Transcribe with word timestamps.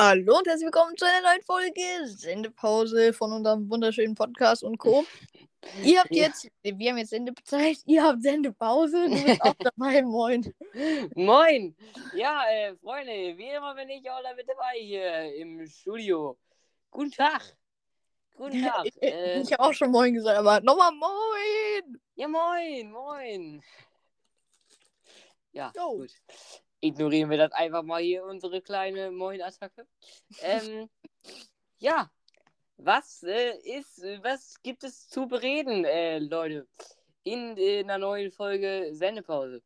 Hallo 0.00 0.38
und 0.38 0.46
herzlich 0.46 0.66
willkommen 0.66 0.96
zu 0.96 1.04
einer 1.06 1.28
neuen 1.28 1.42
Folge 1.42 1.82
Sendepause 2.04 3.12
von 3.12 3.32
unserem 3.32 3.68
wunderschönen 3.68 4.14
Podcast 4.14 4.62
und 4.62 4.78
Co. 4.78 5.04
Ihr 5.82 5.98
habt 5.98 6.14
jetzt, 6.14 6.48
wir 6.62 6.90
haben 6.90 6.98
jetzt 6.98 7.10
Sendezeit, 7.10 7.78
ihr 7.84 8.04
habt 8.04 8.22
Sendepause, 8.22 9.08
du 9.10 9.24
bist 9.24 9.42
auch 9.42 9.54
dabei, 9.58 10.02
moin. 10.02 10.54
Moin! 11.16 11.74
Ja, 12.14 12.44
äh, 12.48 12.76
Freunde, 12.76 13.36
wie 13.36 13.48
immer 13.48 13.74
bin 13.74 13.88
ich 13.88 14.08
auch 14.08 14.20
mit 14.36 14.48
dabei 14.48 14.74
hier 14.78 15.34
im 15.34 15.66
Studio. 15.66 16.38
Guten 16.92 17.10
Tag! 17.10 17.56
Guten 18.36 18.62
Tag! 18.62 18.86
Äh, 19.02 19.40
Ich 19.40 19.52
habe 19.52 19.64
auch 19.64 19.72
schon 19.72 19.90
moin 19.90 20.14
gesagt, 20.14 20.38
aber 20.38 20.60
nochmal 20.60 20.92
moin. 20.92 22.00
ja, 22.14 22.28
moin, 22.28 22.92
moin! 22.92 23.62
Ja, 25.50 25.72
Jo. 25.74 25.96
gut. 25.96 26.12
Ignorieren 26.80 27.30
wir 27.30 27.38
das 27.38 27.52
einfach 27.52 27.82
mal 27.82 28.00
hier, 28.02 28.24
unsere 28.24 28.62
kleine 28.62 29.10
Moin-Attacke. 29.10 29.86
Ähm, 30.42 30.88
ja, 31.78 32.10
was 32.76 33.22
äh, 33.24 33.56
ist, 33.64 34.00
was 34.22 34.62
gibt 34.62 34.84
es 34.84 35.08
zu 35.08 35.26
bereden, 35.26 35.84
äh, 35.84 36.18
Leute, 36.20 36.68
in, 37.24 37.56
äh, 37.56 37.80
einer 37.80 37.98
neuen 37.98 38.30
Folge 38.30 38.90
Sendepause? 38.92 39.62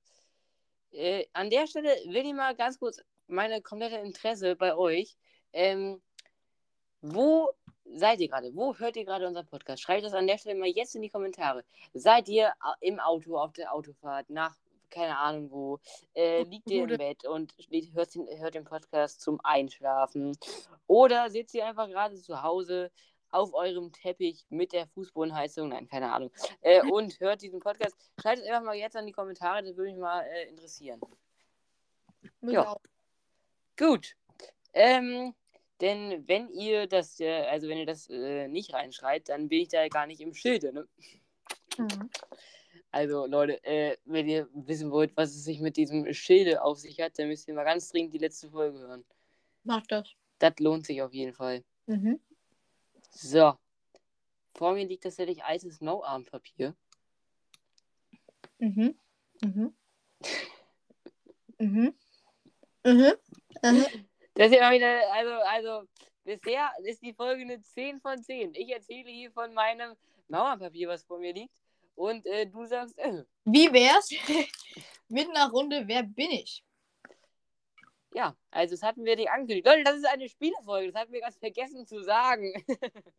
Äh, 0.91 1.27
an 1.33 1.51
der 1.51 1.67
Stelle 1.67 1.91
will 2.06 2.27
ich 2.27 2.34
mal 2.34 2.55
ganz 2.55 2.79
kurz 2.79 3.01
meine 3.27 3.61
komplette 3.62 3.97
Interesse 3.97 4.56
bei 4.56 4.75
euch. 4.75 5.17
Ähm, 5.53 6.03
wo 7.03 7.51
seid 7.84 8.20
ihr 8.20 8.29
gerade? 8.29 8.55
Wo 8.55 8.75
hört 8.77 8.97
ihr 8.97 9.05
gerade 9.05 9.27
unseren 9.27 9.47
Podcast? 9.47 9.83
Schreibt 9.83 10.05
das 10.05 10.15
an 10.15 10.27
der 10.27 10.39
Stelle 10.39 10.59
mal 10.59 10.69
jetzt 10.69 10.95
in 10.95 11.03
die 11.03 11.11
Kommentare. 11.11 11.65
Seid 11.92 12.29
ihr 12.29 12.53
au- 12.61 12.75
im 12.81 13.01
Auto, 13.01 13.37
auf 13.39 13.53
der 13.53 13.75
Autofahrt, 13.75 14.31
nach 14.31 14.56
keine 14.92 15.19
Ahnung 15.19 15.51
wo? 15.51 15.80
Äh, 16.14 16.42
liegt 16.45 16.70
ihr 16.70 16.84
im 16.84 16.96
Bett 16.96 17.24
und 17.24 17.52
hört, 17.95 18.14
den, 18.14 18.28
hört 18.38 18.55
den 18.55 18.64
Podcast 18.64 19.20
zum 19.20 19.41
Einschlafen? 19.42 20.37
Oder 20.86 21.30
sitzt 21.30 21.55
ihr 21.55 21.67
einfach 21.67 21.89
gerade 21.89 22.17
zu 22.17 22.42
Hause 22.42 22.92
auf 23.30 23.55
eurem 23.55 23.91
Teppich 23.92 24.44
mit 24.50 24.72
der 24.72 24.86
Fußbodenheizung? 24.89 25.70
Nein, 25.70 25.89
keine 25.89 26.12
Ahnung. 26.12 26.30
Äh, 26.61 26.83
und 26.92 27.19
hört 27.19 27.42
diesen 27.42 27.61
Podcast. 27.61 27.97
Schreibt 28.20 28.41
es 28.42 28.47
einfach 28.47 28.62
mal 28.62 28.77
jetzt 28.77 28.97
an 28.97 29.06
die 29.06 29.12
Kommentare, 29.12 29.62
das 29.62 29.77
würde 29.77 29.91
mich 29.91 30.00
mal 30.00 30.20
äh, 30.20 30.48
interessieren. 30.48 31.00
Ja. 32.42 32.77
Gut. 33.77 34.14
Ähm, 34.74 35.34
denn 35.80 36.27
wenn 36.28 36.48
ihr 36.50 36.86
das, 36.86 37.19
äh, 37.19 37.47
also 37.47 37.69
wenn 37.69 37.78
ihr 37.78 37.86
das 37.86 38.08
äh, 38.08 38.47
nicht 38.47 38.72
reinschreibt, 38.72 39.28
dann 39.28 39.48
bin 39.48 39.62
ich 39.62 39.69
da 39.69 39.89
gar 39.89 40.06
nicht 40.06 40.20
im 40.20 40.34
Schilde, 40.34 40.72
ne? 40.72 40.89
Mhm. 41.78 42.11
Also 42.93 43.25
Leute, 43.25 43.65
äh, 43.65 43.97
wenn 44.05 44.29
ihr 44.29 44.48
wissen 44.53 44.91
wollt, 44.91 45.17
was 45.17 45.31
es 45.31 45.45
sich 45.45 45.61
mit 45.61 45.79
diesem 45.79 46.12
Schilde 46.12 46.62
auf 46.62 46.79
sich 46.79 47.01
hat, 47.01 47.19
dann 47.19 47.29
müsst 47.29 47.48
ihr 47.48 47.55
mal 47.55 47.65
ganz 47.65 47.89
dringend 47.89 48.12
die 48.12 48.19
letzte 48.19 48.51
Folge 48.51 48.79
hören. 48.79 49.03
Mach 49.65 49.87
das. 49.87 50.11
Das 50.39 50.53
lohnt 50.59 50.85
sich 50.85 51.01
auf 51.01 51.15
jeden 51.15 51.33
Fall. 51.33 51.65
Mhm. 51.87 52.20
So. 53.11 53.55
Vor 54.55 54.75
mir 54.75 54.87
liegt 54.87 55.05
tatsächlich 55.05 55.43
altes 55.43 55.81
No-Arm-Papier. 55.81 56.75
Mhm. 58.59 58.95
Mhm. 59.41 59.75
Mhm. 61.59 61.95
Mhm. 62.85 63.13
Mhm. 63.63 63.87
Das 64.35 64.51
ist 64.51 64.57
immer 64.57 64.70
wieder, 64.70 65.13
also, 65.15 65.31
also, 65.47 65.89
bisher 66.25 66.70
ist 66.85 67.03
die 67.03 67.15
Folge 67.15 67.43
eine 67.43 67.63
10 67.63 68.01
von 68.01 68.23
10. 68.23 68.55
Ich 68.55 68.70
erzähle 68.70 69.11
hier 69.11 69.31
von 69.31 69.55
meinem 69.55 69.95
Mauerpapier, 70.29 70.89
was 70.89 71.05
vor 71.05 71.19
mir 71.19 71.33
liegt. 71.33 71.61
Und 71.95 72.27
äh, 72.27 72.47
du 72.47 72.65
sagst, 72.67 72.98
äh, 72.98 73.25
Wie 73.45 73.73
wär's 73.73 74.11
mit 75.09 75.29
einer 75.29 75.51
Runde 75.51 75.85
Wer 75.87 76.03
bin 76.03 76.31
ich? 76.31 76.65
ja, 78.15 78.37
also 78.51 78.75
das 78.75 78.83
hatten 78.83 79.05
wir 79.05 79.17
nicht 79.17 79.31
angekündigt. 79.31 79.67
Leute, 79.67 79.85
das 79.85 79.97
ist 79.97 80.07
eine 80.07 80.29
Spielefolge, 80.29 80.93
das 80.93 81.01
hatten 81.01 81.13
wir 81.13 81.20
ganz 81.20 81.37
vergessen 81.39 81.87
zu 81.87 82.03
sagen. 82.03 82.53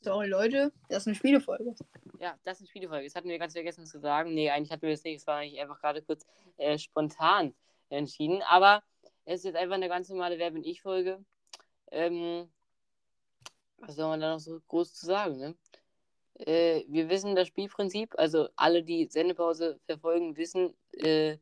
Sorry, 0.00 0.26
Leute, 0.26 0.72
das 0.88 1.02
ist 1.02 1.06
eine 1.06 1.14
Spielefolge. 1.14 1.74
ja, 2.18 2.36
das 2.42 2.56
ist 2.56 2.62
eine 2.62 2.68
Spielefolge, 2.68 3.04
das 3.04 3.14
hatten 3.14 3.28
wir 3.28 3.38
ganz 3.38 3.52
vergessen 3.52 3.86
zu 3.86 4.00
sagen. 4.00 4.34
Nee, 4.34 4.50
eigentlich 4.50 4.72
hatten 4.72 4.82
wir 4.82 4.90
das 4.90 5.04
nicht, 5.04 5.16
es 5.20 5.26
war 5.28 5.36
eigentlich 5.38 5.60
einfach 5.60 5.80
gerade 5.80 6.02
kurz 6.02 6.26
äh, 6.56 6.76
spontan 6.76 7.54
entschieden. 7.88 8.42
Aber 8.42 8.82
es 9.24 9.40
ist 9.40 9.44
jetzt 9.44 9.56
einfach 9.56 9.76
eine 9.76 9.88
ganz 9.88 10.08
normale 10.08 10.38
Wer 10.38 10.50
bin 10.50 10.64
ich 10.64 10.82
Folge. 10.82 11.24
Ähm, 11.92 12.50
was 13.78 13.94
soll 13.94 14.08
man 14.08 14.20
da 14.20 14.32
noch 14.32 14.40
so 14.40 14.60
groß 14.66 14.94
zu 14.94 15.06
sagen, 15.06 15.38
ne? 15.38 15.54
Äh, 16.46 16.84
wir 16.88 17.08
wissen 17.08 17.34
das 17.34 17.48
Spielprinzip, 17.48 18.14
also 18.18 18.48
alle, 18.56 18.82
die 18.82 19.06
Sendepause 19.06 19.78
verfolgen, 19.86 20.36
wissen, 20.36 20.74
äh, 20.92 21.38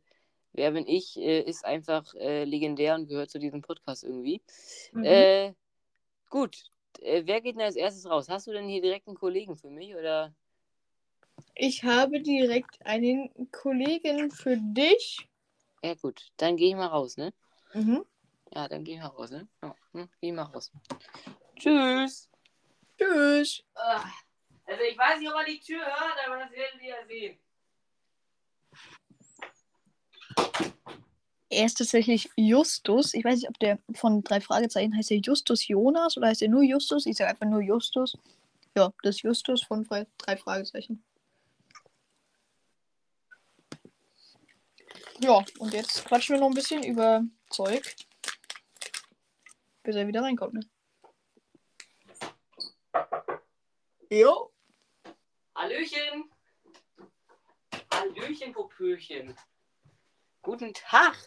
wer 0.52 0.72
bin 0.72 0.86
ich, 0.86 1.16
äh, 1.18 1.42
ist 1.42 1.64
einfach 1.64 2.14
äh, 2.14 2.44
legendär 2.44 2.94
und 2.94 3.08
gehört 3.08 3.30
zu 3.30 3.38
diesem 3.38 3.62
Podcast 3.62 4.04
irgendwie. 4.04 4.42
Mhm. 4.92 5.04
Äh, 5.04 5.54
gut, 6.28 6.64
äh, 7.00 7.22
wer 7.24 7.40
geht 7.40 7.56
denn 7.56 7.62
als 7.62 7.76
erstes 7.76 8.08
raus? 8.08 8.28
Hast 8.28 8.46
du 8.46 8.52
denn 8.52 8.68
hier 8.68 8.82
direkt 8.82 9.08
einen 9.08 9.16
Kollegen 9.16 9.56
für 9.56 9.70
mich 9.70 9.94
oder? 9.94 10.34
Ich 11.54 11.82
habe 11.84 12.20
direkt 12.20 12.78
einen 12.84 13.50
Kollegen 13.50 14.30
für 14.30 14.56
dich. 14.56 15.28
Ja 15.82 15.94
gut, 15.94 16.30
dann 16.36 16.56
gehe 16.56 16.68
ich 16.68 16.76
mal 16.76 16.86
raus, 16.86 17.16
ne? 17.16 17.32
Mhm. 17.74 18.04
Ja, 18.52 18.68
dann 18.68 18.84
geh 18.84 18.94
ich 18.94 19.00
mal 19.00 19.06
raus, 19.06 19.30
ne? 19.30 19.48
Ja, 19.62 19.74
hm, 19.92 20.08
geh 20.20 20.28
ich 20.28 20.34
mal 20.34 20.42
raus. 20.42 20.72
Tschüss. 21.56 22.28
Tschüss. 22.98 23.64
Also 24.70 24.84
ich 24.84 24.96
weiß 24.96 25.18
nicht, 25.18 25.28
ob 25.28 25.34
man 25.34 25.46
die 25.46 25.58
Tür 25.58 25.84
hört, 25.84 26.16
aber 26.24 26.38
das 26.38 26.52
werdet 26.52 26.80
ihr 26.80 26.90
ja 26.90 27.04
sehen. 27.04 27.38
Er 31.48 31.66
ist 31.66 31.78
tatsächlich 31.78 32.30
Justus. 32.36 33.12
Ich 33.12 33.24
weiß 33.24 33.34
nicht, 33.34 33.48
ob 33.48 33.58
der 33.58 33.80
von 33.94 34.22
drei 34.22 34.40
Fragezeichen 34.40 34.96
heißt 34.96 35.10
er 35.10 35.16
Justus 35.16 35.66
Jonas 35.66 36.16
oder 36.16 36.28
heißt 36.28 36.42
er 36.42 36.48
nur 36.48 36.62
Justus? 36.62 37.06
Ich 37.06 37.16
sage 37.16 37.30
einfach 37.30 37.46
nur 37.46 37.60
Justus. 37.60 38.16
Ja, 38.76 38.92
das 39.02 39.16
ist 39.16 39.22
Justus 39.22 39.64
von 39.64 39.84
drei 39.84 40.36
Fragezeichen. 40.36 41.02
Ja, 45.18 45.44
und 45.58 45.74
jetzt 45.74 46.04
quatschen 46.04 46.36
wir 46.36 46.40
noch 46.40 46.48
ein 46.48 46.54
bisschen 46.54 46.84
über 46.84 47.24
Zeug. 47.50 47.96
Bis 49.82 49.96
er 49.96 50.06
wieder 50.06 50.22
reinkommt, 50.22 50.54
ne? 50.54 50.60
Jo. 54.08 54.49
Hallöchen. 55.60 56.24
Hallöchen, 57.92 58.52
Popöchen. 58.54 59.36
Guten 60.40 60.72
Tag. 60.72 61.18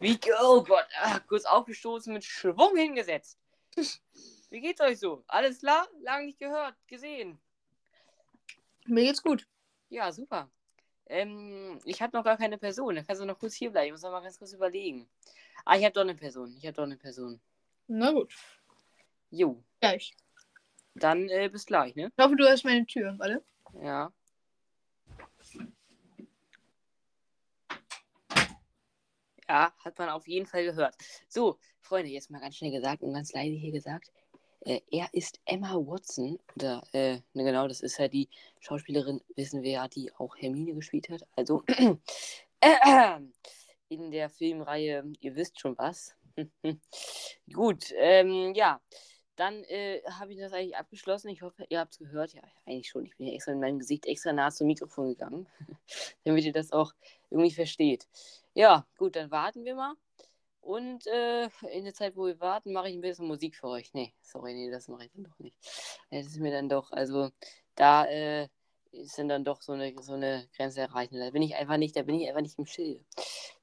Wie, 0.00 0.18
oh 0.40 0.64
Gott, 0.64 0.88
ah, 1.00 1.20
kurz 1.20 1.44
aufgestoßen, 1.44 2.12
mit 2.12 2.24
Schwung 2.24 2.76
hingesetzt. 2.76 3.38
Wie 4.50 4.60
geht's 4.60 4.80
euch 4.80 4.98
so? 4.98 5.22
Alles 5.28 5.60
klar? 5.60 5.86
Lange 6.00 6.26
nicht 6.26 6.40
gehört, 6.40 6.74
gesehen. 6.88 7.38
Mir 8.84 9.04
geht's 9.04 9.22
gut. 9.22 9.46
Ja, 9.90 10.10
super. 10.10 10.50
Ähm, 11.06 11.80
ich 11.84 12.02
habe 12.02 12.16
noch 12.16 12.24
gar 12.24 12.38
keine 12.38 12.58
Person. 12.58 12.96
Da 12.96 13.04
kannst 13.04 13.22
du 13.22 13.26
noch 13.26 13.38
kurz 13.38 13.54
hier 13.54 13.70
bleiben. 13.70 13.86
Ich 13.86 13.92
muss 13.92 14.02
noch 14.02 14.10
mal 14.10 14.22
ganz 14.22 14.40
kurz 14.40 14.54
überlegen. 14.54 15.08
Ah, 15.64 15.76
ich 15.76 15.84
habe 15.84 15.92
doch 15.92 16.00
eine 16.00 16.16
Person. 16.16 16.56
Ich 16.58 16.66
habe 16.66 16.74
doch 16.74 16.82
eine 16.82 16.96
Person. 16.96 17.40
Na 17.86 18.10
gut. 18.10 18.34
Jo, 19.30 19.62
Gleich. 19.78 20.16
Dann 20.98 21.28
äh, 21.28 21.48
bis 21.50 21.66
gleich, 21.66 21.94
ne? 21.94 22.10
Ich 22.16 22.24
hoffe, 22.24 22.36
du 22.36 22.48
hast 22.48 22.64
meine 22.64 22.86
Tür. 22.86 23.14
Warte. 23.18 23.42
Ja. 23.82 24.12
Ja, 29.48 29.72
hat 29.84 29.98
man 29.98 30.08
auf 30.08 30.26
jeden 30.26 30.46
Fall 30.46 30.64
gehört. 30.64 30.96
So, 31.28 31.58
Freunde, 31.80 32.10
jetzt 32.10 32.30
mal 32.30 32.40
ganz 32.40 32.56
schnell 32.56 32.72
gesagt 32.72 33.02
und 33.02 33.14
ganz 33.14 33.32
leise 33.32 33.54
hier 33.54 33.70
gesagt. 33.70 34.10
Äh, 34.60 34.80
er 34.90 35.08
ist 35.12 35.40
Emma 35.44 35.74
Watson. 35.74 36.38
Oder, 36.56 36.82
äh, 36.92 37.20
ne, 37.32 37.44
genau, 37.44 37.68
das 37.68 37.80
ist 37.80 37.98
ja 37.98 38.08
die 38.08 38.28
Schauspielerin, 38.58 39.20
wissen 39.36 39.62
wir 39.62 39.70
ja, 39.70 39.88
die 39.88 40.12
auch 40.16 40.36
Hermine 40.36 40.74
gespielt 40.74 41.08
hat. 41.10 41.22
Also, 41.36 41.62
äh, 42.60 43.20
in 43.88 44.10
der 44.10 44.28
Filmreihe, 44.28 45.04
ihr 45.20 45.36
wisst 45.36 45.60
schon 45.60 45.78
was. 45.78 46.16
Gut, 47.52 47.92
ähm, 47.96 48.52
ja. 48.54 48.80
Dann 49.36 49.64
äh, 49.64 50.02
habe 50.10 50.32
ich 50.32 50.38
das 50.38 50.52
eigentlich 50.52 50.76
abgeschlossen. 50.76 51.28
Ich 51.28 51.42
hoffe, 51.42 51.66
ihr 51.68 51.78
habt 51.78 51.92
es 51.92 51.98
gehört. 51.98 52.32
Ja, 52.32 52.42
eigentlich 52.64 52.88
schon. 52.88 53.04
Ich 53.04 53.16
bin 53.16 53.26
ja 53.26 53.34
extra 53.34 53.52
in 53.52 53.60
meinem 53.60 53.78
Gesicht 53.78 54.06
extra 54.06 54.32
nah 54.32 54.50
zum 54.50 54.66
Mikrofon 54.66 55.10
gegangen, 55.10 55.46
damit 56.24 56.44
ihr 56.44 56.52
das 56.52 56.72
auch 56.72 56.92
irgendwie 57.30 57.52
versteht. 57.52 58.08
Ja, 58.54 58.86
gut, 58.96 59.16
dann 59.16 59.30
warten 59.30 59.64
wir 59.64 59.74
mal. 59.74 59.94
Und 60.62 61.06
äh, 61.06 61.48
in 61.70 61.84
der 61.84 61.94
Zeit, 61.94 62.16
wo 62.16 62.26
wir 62.26 62.40
warten, 62.40 62.72
mache 62.72 62.88
ich 62.88 62.94
ein 62.96 63.00
bisschen 63.00 63.28
Musik 63.28 63.54
für 63.54 63.68
euch. 63.68 63.94
Nee, 63.94 64.12
sorry, 64.20 64.52
nee, 64.52 64.70
das 64.70 64.88
mache 64.88 65.04
ich 65.04 65.12
dann 65.12 65.22
doch 65.22 65.38
nicht. 65.38 65.56
Das 66.10 66.26
ist 66.26 66.38
mir 66.38 66.50
dann 66.50 66.68
doch, 66.68 66.90
also 66.90 67.30
da 67.76 68.04
äh, 68.06 68.48
ist 68.90 69.18
dann, 69.18 69.44
doch 69.44 69.62
so 69.62 69.72
eine, 69.72 69.94
so 70.00 70.14
eine 70.14 70.48
Grenze 70.56 70.80
erreichen. 70.80 71.20
Da 71.20 71.30
bin 71.30 71.42
ich 71.42 71.54
einfach 71.54 71.76
nicht, 71.76 71.94
da 71.94 72.02
bin 72.02 72.18
ich 72.18 72.28
einfach 72.28 72.40
nicht 72.40 72.58
im 72.58 72.66
Schilde, 72.66 73.04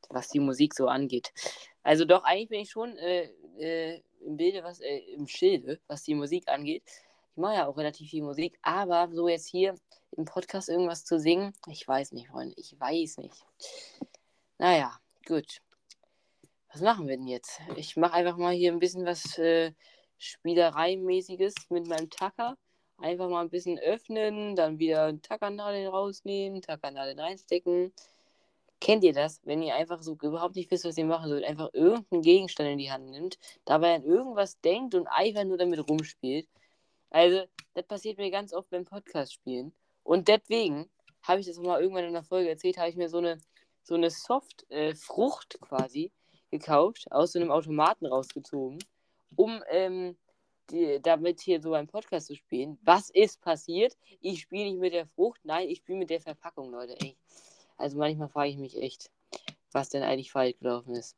was 0.10 0.30
die 0.30 0.40
Musik 0.40 0.74
so 0.74 0.88
angeht. 0.88 1.34
Also 1.82 2.06
doch, 2.06 2.24
eigentlich 2.24 2.50
bin 2.50 2.62
ich 2.62 2.70
schon 2.70 2.96
äh, 2.98 3.30
äh, 3.58 4.02
im 4.24 4.38
Bilde, 4.38 4.64
was 4.64 4.80
äh, 4.80 4.98
im 5.14 5.28
Schilde, 5.28 5.80
was 5.88 6.04
die 6.04 6.16
Musik 6.16 6.48
angeht. 6.48 6.84
Ich 7.32 7.38
mache 7.38 7.56
ja 7.56 7.68
auch 7.68 7.78
relativ 7.78 8.10
viel 8.10 8.24
Musik, 8.24 8.58
aber 8.62 9.10
so 9.12 9.28
jetzt 9.28 9.48
hier 9.48 9.76
im 10.16 10.26
Podcast 10.26 10.70
irgendwas 10.70 11.06
zu 11.06 11.20
singen, 11.20 11.54
ich 11.68 11.88
weiß 11.88 12.12
nicht, 12.12 12.28
Freunde, 12.28 12.54
ich 12.58 12.80
weiß 12.80 13.18
nicht. 13.18 13.46
Naja, 14.58 15.00
gut. 15.26 15.62
Was 16.72 16.82
machen 16.82 17.08
wir 17.08 17.18
denn 17.18 17.28
jetzt? 17.28 17.60
Ich 17.76 17.98
mache 17.98 18.14
einfach 18.14 18.38
mal 18.38 18.54
hier 18.54 18.72
ein 18.72 18.80
bisschen 18.80 19.06
was 19.06 19.38
äh, 19.38 19.74
Spielereimäßiges 20.18 21.54
mit 21.70 21.88
meinem 21.88 22.10
Tacker. 22.10 22.58
Einfach 22.98 23.30
mal 23.30 23.42
ein 23.42 23.50
bisschen 23.50 23.78
öffnen, 23.80 24.56
dann 24.56 24.80
wieder 24.80 25.20
Tackernadel 25.22 25.88
rausnehmen, 25.88 26.62
Tackernadel 26.62 27.20
reinstecken. 27.20 27.94
Kennt 28.84 29.06
ihr 29.06 29.14
das, 29.14 29.40
wenn 29.46 29.62
ihr 29.62 29.76
einfach 29.76 30.04
so 30.04 30.18
überhaupt 30.22 30.58
nicht 30.58 30.70
wisst, 30.70 30.84
was 30.84 30.98
ihr 30.98 31.06
machen 31.06 31.30
sollt, 31.30 31.46
einfach 31.46 31.70
irgendeinen 31.72 32.22
Gegenstand 32.22 32.70
in 32.70 32.78
die 32.78 32.92
Hand 32.92 33.12
nimmt, 33.12 33.40
dabei 33.64 33.96
an 33.96 34.04
irgendwas 34.04 34.60
denkt 34.60 34.94
und 34.94 35.08
einfach 35.08 35.46
nur 35.46 35.58
damit 35.58 35.90
rumspielt? 35.90 36.50
Also, 37.10 37.46
das 37.76 37.86
passiert 37.86 38.18
mir 38.18 38.30
ganz 38.30 38.52
oft 38.52 38.70
beim 38.72 38.84
Podcast 38.84 39.32
spielen. 39.32 39.72
Und 40.04 40.28
deswegen 40.28 40.90
habe 41.22 41.40
ich 41.40 41.46
das 41.48 41.60
mal 41.60 41.80
irgendwann 41.80 42.04
in 42.04 42.12
der 42.12 42.26
Folge 42.26 42.50
erzählt, 42.50 42.78
habe 42.78 42.90
ich 42.90 42.98
mir 42.98 43.08
so 43.08 43.20
eine, 43.20 43.38
so 43.84 43.96
eine 43.96 44.10
Soft-Frucht 44.10 45.56
äh, 45.56 45.58
quasi 45.60 46.12
gekauft, 46.52 47.10
aus 47.10 47.32
so 47.32 47.40
einem 47.40 47.52
Automaten 47.52 48.06
rausgezogen, 48.06 48.80
um 49.38 49.64
ähm, 49.70 50.18
die, 50.72 51.00
damit 51.02 51.40
hier 51.40 51.62
so 51.62 51.70
beim 51.70 51.88
Podcast 51.88 52.28
zu 52.28 52.36
spielen. 52.36 52.78
Was 52.84 53.10
ist 53.12 53.40
passiert? 53.40 53.96
Ich 54.20 54.42
spiele 54.42 54.66
nicht 54.66 54.82
mit 54.82 54.92
der 54.92 55.08
Frucht, 55.08 55.40
nein, 55.46 55.70
ich 55.70 55.78
spiele 55.78 56.00
mit 56.00 56.10
der 56.10 56.20
Verpackung, 56.20 56.70
Leute. 56.70 56.98
Ey. 57.00 57.16
Also 57.78 57.98
manchmal 57.98 58.30
frage 58.30 58.50
ich 58.50 58.58
mich 58.58 58.82
echt, 58.82 59.10
was 59.72 59.90
denn 59.90 60.04
eigentlich 60.04 60.32
falsch 60.32 60.58
gelaufen 60.60 60.96
ist. 60.96 61.18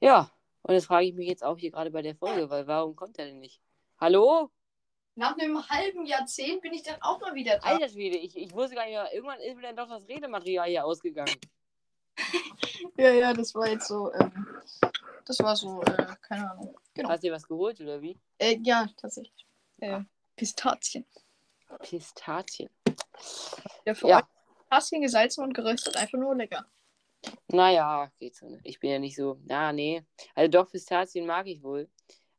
Ja, 0.00 0.30
und 0.62 0.74
das 0.74 0.86
frage 0.86 1.06
ich 1.06 1.14
mich 1.14 1.28
jetzt 1.28 1.44
auch 1.44 1.56
hier 1.56 1.70
gerade 1.70 1.90
bei 1.90 2.02
der 2.02 2.14
Folge, 2.14 2.50
weil 2.50 2.66
warum 2.66 2.96
kommt 2.96 3.18
er 3.18 3.26
denn 3.26 3.40
nicht? 3.40 3.60
Hallo? 4.00 4.50
Nach 5.14 5.36
einem 5.36 5.68
halben 5.68 6.06
Jahrzehnt 6.06 6.62
bin 6.62 6.72
ich 6.72 6.82
dann 6.82 7.00
auch 7.00 7.20
mal 7.20 7.34
wieder 7.34 7.58
da. 7.58 7.66
Alter 7.66 7.88
Schwede, 7.88 8.16
ich, 8.16 8.36
ich 8.36 8.52
wusste 8.52 8.76
gar 8.76 8.84
nicht 8.84 8.94
mehr, 8.94 9.12
irgendwann 9.12 9.40
ist 9.40 9.56
mir 9.56 9.62
dann 9.62 9.76
doch 9.76 9.88
das 9.88 10.06
Redematerial 10.06 10.68
hier 10.68 10.84
ausgegangen. 10.84 11.34
ja, 12.96 13.10
ja, 13.10 13.32
das 13.32 13.54
war 13.54 13.68
jetzt 13.68 13.88
so, 13.88 14.12
ähm, 14.12 14.46
das 15.24 15.38
war 15.40 15.56
so, 15.56 15.82
äh, 15.82 16.06
keine 16.22 16.50
Ahnung. 16.50 16.76
Genau. 16.94 17.08
Hast 17.08 17.22
du 17.22 17.28
dir 17.28 17.34
was 17.34 17.46
geholt 17.46 17.80
oder 17.80 18.00
wie? 18.00 18.16
Äh, 18.38 18.58
ja, 18.62 18.88
tatsächlich. 18.96 19.46
Äh, 19.80 20.00
Pistazien. 20.36 21.04
Pistazien. 21.80 22.70
Ja, 23.84 23.94
für 23.94 24.08
ja. 24.08 24.28
Pistazien 24.68 25.00
gesalzen 25.00 25.44
und 25.44 25.54
geröstet, 25.54 25.96
einfach 25.96 26.18
nur 26.18 26.34
lecker. 26.34 26.66
Naja, 27.48 28.12
geht 28.18 28.36
so 28.36 28.48
nicht. 28.48 28.60
Ich 28.64 28.78
bin 28.78 28.90
ja 28.90 28.98
nicht 28.98 29.16
so, 29.16 29.38
na, 29.46 29.72
nee. 29.72 30.04
Also 30.34 30.50
doch, 30.50 30.70
Pistazien 30.70 31.26
mag 31.26 31.46
ich 31.46 31.62
wohl. 31.62 31.88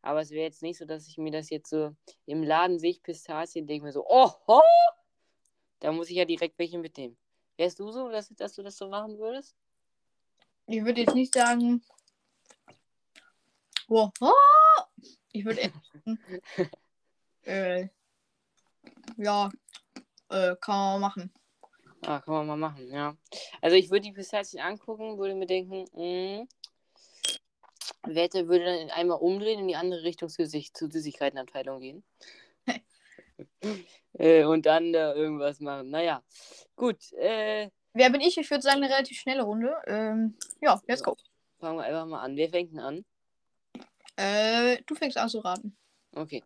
Aber 0.02 0.22
es 0.22 0.30
wäre 0.30 0.44
jetzt 0.44 0.62
nicht 0.62 0.78
so, 0.78 0.86
dass 0.86 1.08
ich 1.08 1.18
mir 1.18 1.32
das 1.32 1.50
jetzt 1.50 1.70
so 1.70 1.96
im 2.26 2.44
Laden 2.44 2.80
sehe, 2.80 2.92
ich 2.92 3.04
Pistazien, 3.04 3.68
denke 3.68 3.86
mir 3.86 3.92
so, 3.92 4.06
oh, 4.08 4.32
oh, 4.48 4.62
da 5.80 5.92
muss 5.92 6.10
ich 6.10 6.18
ja 6.18 6.26
direkt 6.26 6.58
welche 6.60 6.78
mitnehmen. 6.78 7.18
Wärst 7.58 7.80
du 7.80 7.92
so, 7.92 8.10
dass, 8.10 8.30
dass 8.30 8.54
du 8.54 8.64
das 8.64 8.78
so 8.78 8.88
machen 8.88 9.18
würdest? 9.18 9.56
Ich 10.68 10.86
würde 10.86 11.02
jetzt 11.02 11.16
nicht 11.16 11.34
sagen, 11.34 11.84
oh, 13.90 14.10
oh. 14.22 14.32
ich 15.32 15.44
würde 15.44 15.74
äh, 17.44 17.90
ja, 19.18 19.50
äh, 20.30 20.56
kann 20.62 20.78
man 20.78 21.02
machen. 21.02 21.39
Ah, 22.02 22.20
kann 22.20 22.34
man 22.34 22.48
mal 22.48 22.58
machen, 22.58 22.92
ja. 22.92 23.16
Also 23.62 23.76
ich 23.76 23.90
würde 23.90 24.02
die 24.02 24.14
Pistazien 24.14 24.64
angucken, 24.64 25.18
würde 25.18 25.36
mir 25.36 25.46
denken, 25.46 25.86
mh, 25.94 26.44
mm, 26.44 26.48
Wette 28.04 28.48
würde 28.48 28.66
dann 28.66 28.90
einmal 28.92 29.20
umdrehen 29.20 29.60
in 29.60 29.68
die 29.68 29.76
andere 29.76 30.04
Richtung 30.04 30.30
zur, 30.30 30.46
Süß 30.46 30.74
zur 30.74 30.90
Süßigkeitenabteilung 30.90 31.82
gehen. 31.82 32.04
äh, 34.14 34.44
und 34.46 34.66
dann 34.66 34.94
da 34.94 35.14
irgendwas 35.14 35.60
machen. 35.60 35.90
Naja, 35.90 36.24
gut. 36.76 37.12
Äh, 37.14 37.70
Wer 37.94 38.10
bin 38.10 38.22
ich? 38.22 38.38
Ich 38.38 38.50
würde 38.50 38.62
sagen, 38.62 38.84
eine 38.84 38.94
relativ 38.94 39.20
schnelle 39.20 39.44
Runde. 39.44 39.76
Ähm, 39.88 40.38
ja, 40.62 40.80
let's 40.88 41.04
go. 41.04 41.18
Fangen 41.60 41.78
wir 41.78 41.84
einfach 41.84 42.06
mal 42.06 42.22
an. 42.22 42.36
Wer 42.36 42.50
fängt 42.50 42.72
denn 42.72 42.80
an? 42.80 43.06
Äh, 44.16 44.82
du 44.86 44.96
fängst 44.96 45.18
an 45.18 45.30
zu 45.30 45.40
raten. 45.40 45.76
Okay. 46.16 46.44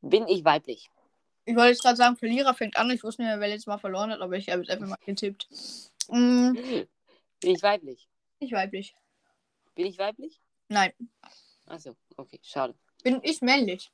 Bin 0.00 0.28
ich 0.28 0.44
weiblich? 0.44 0.90
Ich 1.44 1.56
wollte 1.56 1.70
jetzt 1.70 1.82
gerade 1.82 1.96
sagen, 1.96 2.16
Verlierer 2.16 2.54
fängt 2.54 2.76
an. 2.76 2.90
Ich 2.90 3.02
wusste 3.02 3.22
nicht 3.22 3.30
mehr, 3.30 3.40
wer 3.40 3.48
letztes 3.48 3.66
Mal 3.66 3.78
verloren 3.78 4.10
hat, 4.10 4.20
aber 4.20 4.36
ich 4.36 4.48
habe 4.48 4.62
jetzt 4.62 4.70
einfach 4.70 4.86
mal 4.86 4.98
getippt. 5.04 5.48
Mm. 6.08 6.52
Bin 6.52 7.54
ich 7.54 7.62
weiblich? 7.62 8.08
Ich 8.38 8.52
weiblich. 8.52 8.94
Bin 9.74 9.86
ich 9.86 9.98
weiblich? 9.98 10.40
Nein. 10.68 10.92
Achso, 11.66 11.96
okay, 12.16 12.38
schade. 12.42 12.74
Bin 13.02 13.20
ich 13.22 13.40
männlich? 13.40 13.90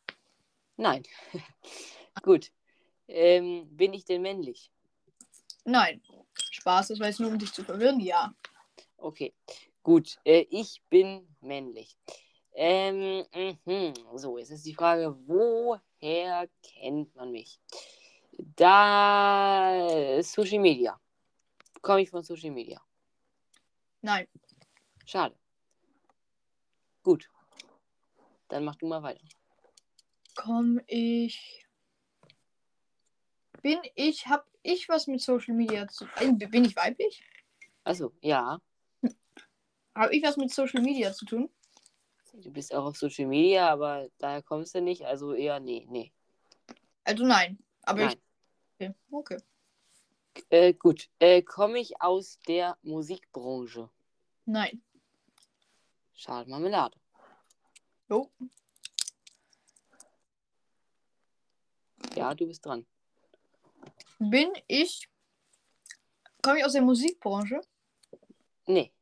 Nein. 0.76 1.02
Gut. 2.22 2.50
Ähm, 3.08 3.66
bin 3.70 3.94
ich 3.94 4.04
denn 4.04 4.22
männlich? 4.22 4.70
Nein. 5.64 6.02
Spaß, 6.50 6.88
das 6.88 7.00
war 7.00 7.06
jetzt 7.06 7.20
nur, 7.20 7.30
um 7.30 7.38
dich 7.38 7.52
zu 7.52 7.64
verwirren, 7.64 8.00
ja. 8.00 8.34
Okay, 8.96 9.32
gut. 9.82 10.18
Äh, 10.24 10.46
ich 10.50 10.82
bin 10.90 11.26
männlich. 11.40 11.96
Ähm, 12.54 13.24
mh. 13.64 13.94
So, 14.16 14.38
jetzt 14.38 14.50
ist 14.50 14.66
die 14.66 14.74
Frage, 14.74 15.16
woher 16.00 16.48
kennt 16.62 17.14
man 17.14 17.32
mich? 17.32 17.60
Da 18.32 20.22
Social 20.22 20.58
Media. 20.58 20.98
Komme 21.82 22.02
ich 22.02 22.10
von 22.10 22.22
Social 22.22 22.50
Media? 22.50 22.80
Nein. 24.02 24.28
Schade. 25.04 25.36
Gut. 27.02 27.28
Dann 28.48 28.64
mach 28.64 28.76
du 28.76 28.86
mal 28.86 29.02
weiter. 29.02 29.24
Komm 30.34 30.80
ich. 30.86 31.66
Bin 33.62 33.80
ich, 33.96 34.26
hab 34.28 34.46
ich 34.62 34.88
was 34.88 35.08
mit 35.08 35.20
Social 35.20 35.54
Media 35.54 35.88
zu 35.88 36.06
tun? 36.06 36.38
Bin 36.38 36.64
ich 36.64 36.76
weiblich? 36.76 37.22
Also, 37.82 38.12
ja. 38.20 38.60
Habe 39.94 40.14
ich 40.14 40.22
was 40.22 40.36
mit 40.36 40.52
Social 40.52 40.80
Media 40.80 41.12
zu 41.12 41.24
tun? 41.24 41.50
Du 42.42 42.52
bist 42.52 42.72
auch 42.72 42.84
auf 42.84 42.96
Social 42.96 43.26
Media, 43.26 43.68
aber 43.68 44.08
daher 44.18 44.42
kommst 44.42 44.74
du 44.74 44.80
nicht, 44.80 45.04
also 45.04 45.34
eher 45.34 45.58
nee, 45.58 45.86
nee. 45.90 46.12
Also 47.04 47.24
nein. 47.24 47.58
Aber 47.82 48.04
nein. 48.04 48.16
ich. 48.78 48.90
Okay. 49.10 49.38
Äh, 50.50 50.72
gut. 50.74 51.08
Äh, 51.18 51.42
Komme 51.42 51.80
ich 51.80 52.00
aus 52.00 52.38
der 52.46 52.78
Musikbranche? 52.82 53.90
Nein. 54.44 54.82
Schade 56.14 56.48
Marmelade. 56.48 56.96
Jo. 58.08 58.30
Ja, 62.14 62.34
du 62.34 62.46
bist 62.46 62.64
dran. 62.64 62.86
Bin 64.18 64.52
ich. 64.66 65.08
Komme 66.42 66.58
ich 66.58 66.64
aus 66.64 66.72
der 66.72 66.82
Musikbranche? 66.82 67.60
Nee. 68.66 68.92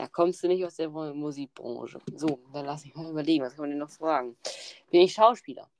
Da 0.00 0.08
kommst 0.08 0.42
du 0.42 0.48
nicht 0.48 0.64
aus 0.64 0.76
der 0.76 0.88
Musikbranche. 0.88 2.00
So, 2.16 2.40
dann 2.54 2.64
lass 2.64 2.86
mich 2.86 2.94
mal 2.94 3.10
überlegen, 3.10 3.44
was 3.44 3.54
kann 3.54 3.64
man 3.64 3.70
denn 3.72 3.78
noch 3.80 3.90
fragen? 3.90 4.34
Bin 4.90 5.02
ich 5.02 5.12
Schauspieler? 5.12 5.70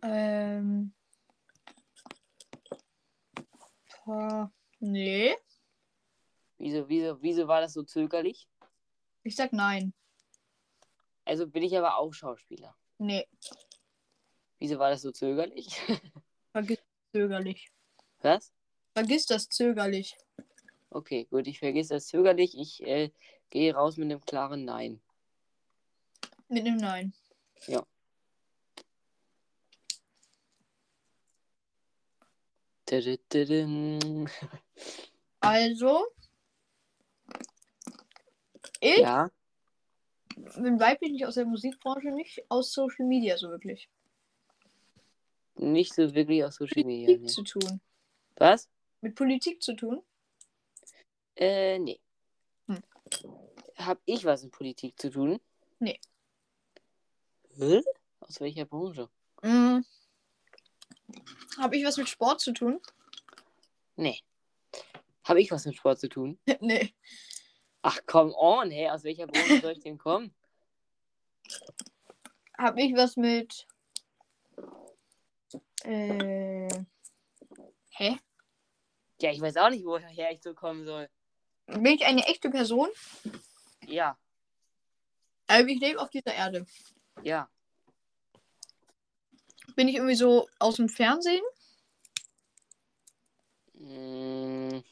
Ähm. 0.00 0.94
Nee. 4.80 5.36
Wieso, 6.56 6.88
wieso, 6.88 7.20
wieso 7.20 7.48
war 7.48 7.60
das 7.60 7.74
so 7.74 7.82
zögerlich? 7.82 8.48
Ich 9.24 9.36
sag 9.36 9.52
nein. 9.52 9.92
Also 11.26 11.46
bin 11.46 11.64
ich 11.64 11.76
aber 11.76 11.98
auch 11.98 12.14
Schauspieler. 12.14 12.74
Nee. 12.96 13.28
Wieso 14.58 14.78
war 14.78 14.88
das 14.88 15.02
so 15.02 15.12
zögerlich? 15.12 15.78
Vergiss 16.52 16.78
das 16.78 17.12
zögerlich. 17.12 17.70
Was? 18.22 18.54
Vergiss 18.94 19.26
das 19.26 19.50
zögerlich. 19.50 20.16
Okay, 20.94 21.26
gut, 21.28 21.48
ich 21.48 21.58
vergiss 21.58 21.88
das 21.88 22.06
zögerlich. 22.06 22.56
Ich 22.56 22.80
äh, 22.86 23.10
gehe 23.50 23.74
raus 23.74 23.96
mit 23.96 24.04
einem 24.04 24.20
klaren 24.20 24.64
Nein. 24.64 25.00
Mit 26.48 26.64
einem 26.64 26.76
Nein. 26.76 27.12
Ja. 27.66 27.84
Also, 35.40 36.06
ich 38.80 38.96
ja. 38.96 39.30
bin 40.56 40.80
weiblich 40.80 41.12
nicht 41.12 41.26
aus 41.26 41.34
der 41.34 41.44
Musikbranche, 41.44 42.12
nicht 42.12 42.42
aus 42.48 42.72
Social 42.72 43.04
Media 43.04 43.36
so 43.36 43.50
wirklich. 43.50 43.90
Nicht 45.56 45.92
so 45.92 46.14
wirklich 46.14 46.42
aus 46.44 46.54
Social 46.54 46.84
Media. 46.84 47.08
Mit 47.08 47.18
Politik 47.18 47.30
zu 47.30 47.42
tun. 47.42 47.80
Was? 48.36 48.70
Mit 49.02 49.14
Politik 49.16 49.62
zu 49.62 49.74
tun? 49.74 50.02
Äh, 51.36 51.78
nee. 51.78 52.00
Hm. 52.66 52.82
Hab 53.76 54.00
ich 54.04 54.24
was 54.24 54.42
mit 54.42 54.52
Politik 54.52 54.98
zu 55.00 55.10
tun? 55.10 55.40
Nee. 55.78 56.00
Hä? 57.56 57.82
Aus 58.20 58.40
welcher 58.40 58.64
Branche? 58.64 59.08
Mm. 59.42 59.80
Hab 61.58 61.72
ich 61.72 61.84
was 61.84 61.96
mit 61.96 62.08
Sport 62.08 62.40
zu 62.40 62.52
tun? 62.52 62.80
Nee. 63.96 64.20
Hab 65.24 65.36
ich 65.36 65.50
was 65.50 65.64
mit 65.66 65.76
Sport 65.76 66.00
zu 66.00 66.08
tun? 66.08 66.38
nee. 66.60 66.94
Ach, 67.82 67.98
come 68.06 68.32
on, 68.36 68.70
hey, 68.70 68.88
aus 68.88 69.04
welcher 69.04 69.26
Branche 69.26 69.60
soll 69.60 69.72
ich 69.72 69.80
denn 69.80 69.98
kommen? 69.98 70.34
Hab 72.56 72.78
ich 72.78 72.94
was 72.94 73.16
mit. 73.16 73.66
Äh. 75.84 76.68
Hä? 77.90 78.18
Ja, 79.20 79.30
ich 79.30 79.40
weiß 79.40 79.56
auch 79.58 79.70
nicht, 79.70 79.84
woher 79.84 80.32
ich 80.32 80.42
so 80.42 80.54
kommen 80.54 80.84
soll. 80.84 81.08
Bin 81.66 81.86
ich 81.86 82.04
eine 82.04 82.24
echte 82.26 82.50
Person? 82.50 82.88
Ja, 83.86 84.16
Also 85.46 85.66
ich 85.66 85.80
lebe 85.80 86.00
auf 86.00 86.10
dieser 86.10 86.34
Erde. 86.34 86.66
ja. 87.22 87.48
Bin 89.76 89.88
ich 89.88 89.96
irgendwie 89.96 90.14
so 90.14 90.48
aus 90.60 90.76
dem 90.76 90.88
Fernsehen? 90.88 91.42
Mm. 93.74 94.82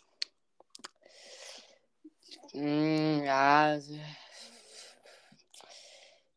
Mm, 2.52 3.22
ja, 3.24 3.78
se- 3.80 4.00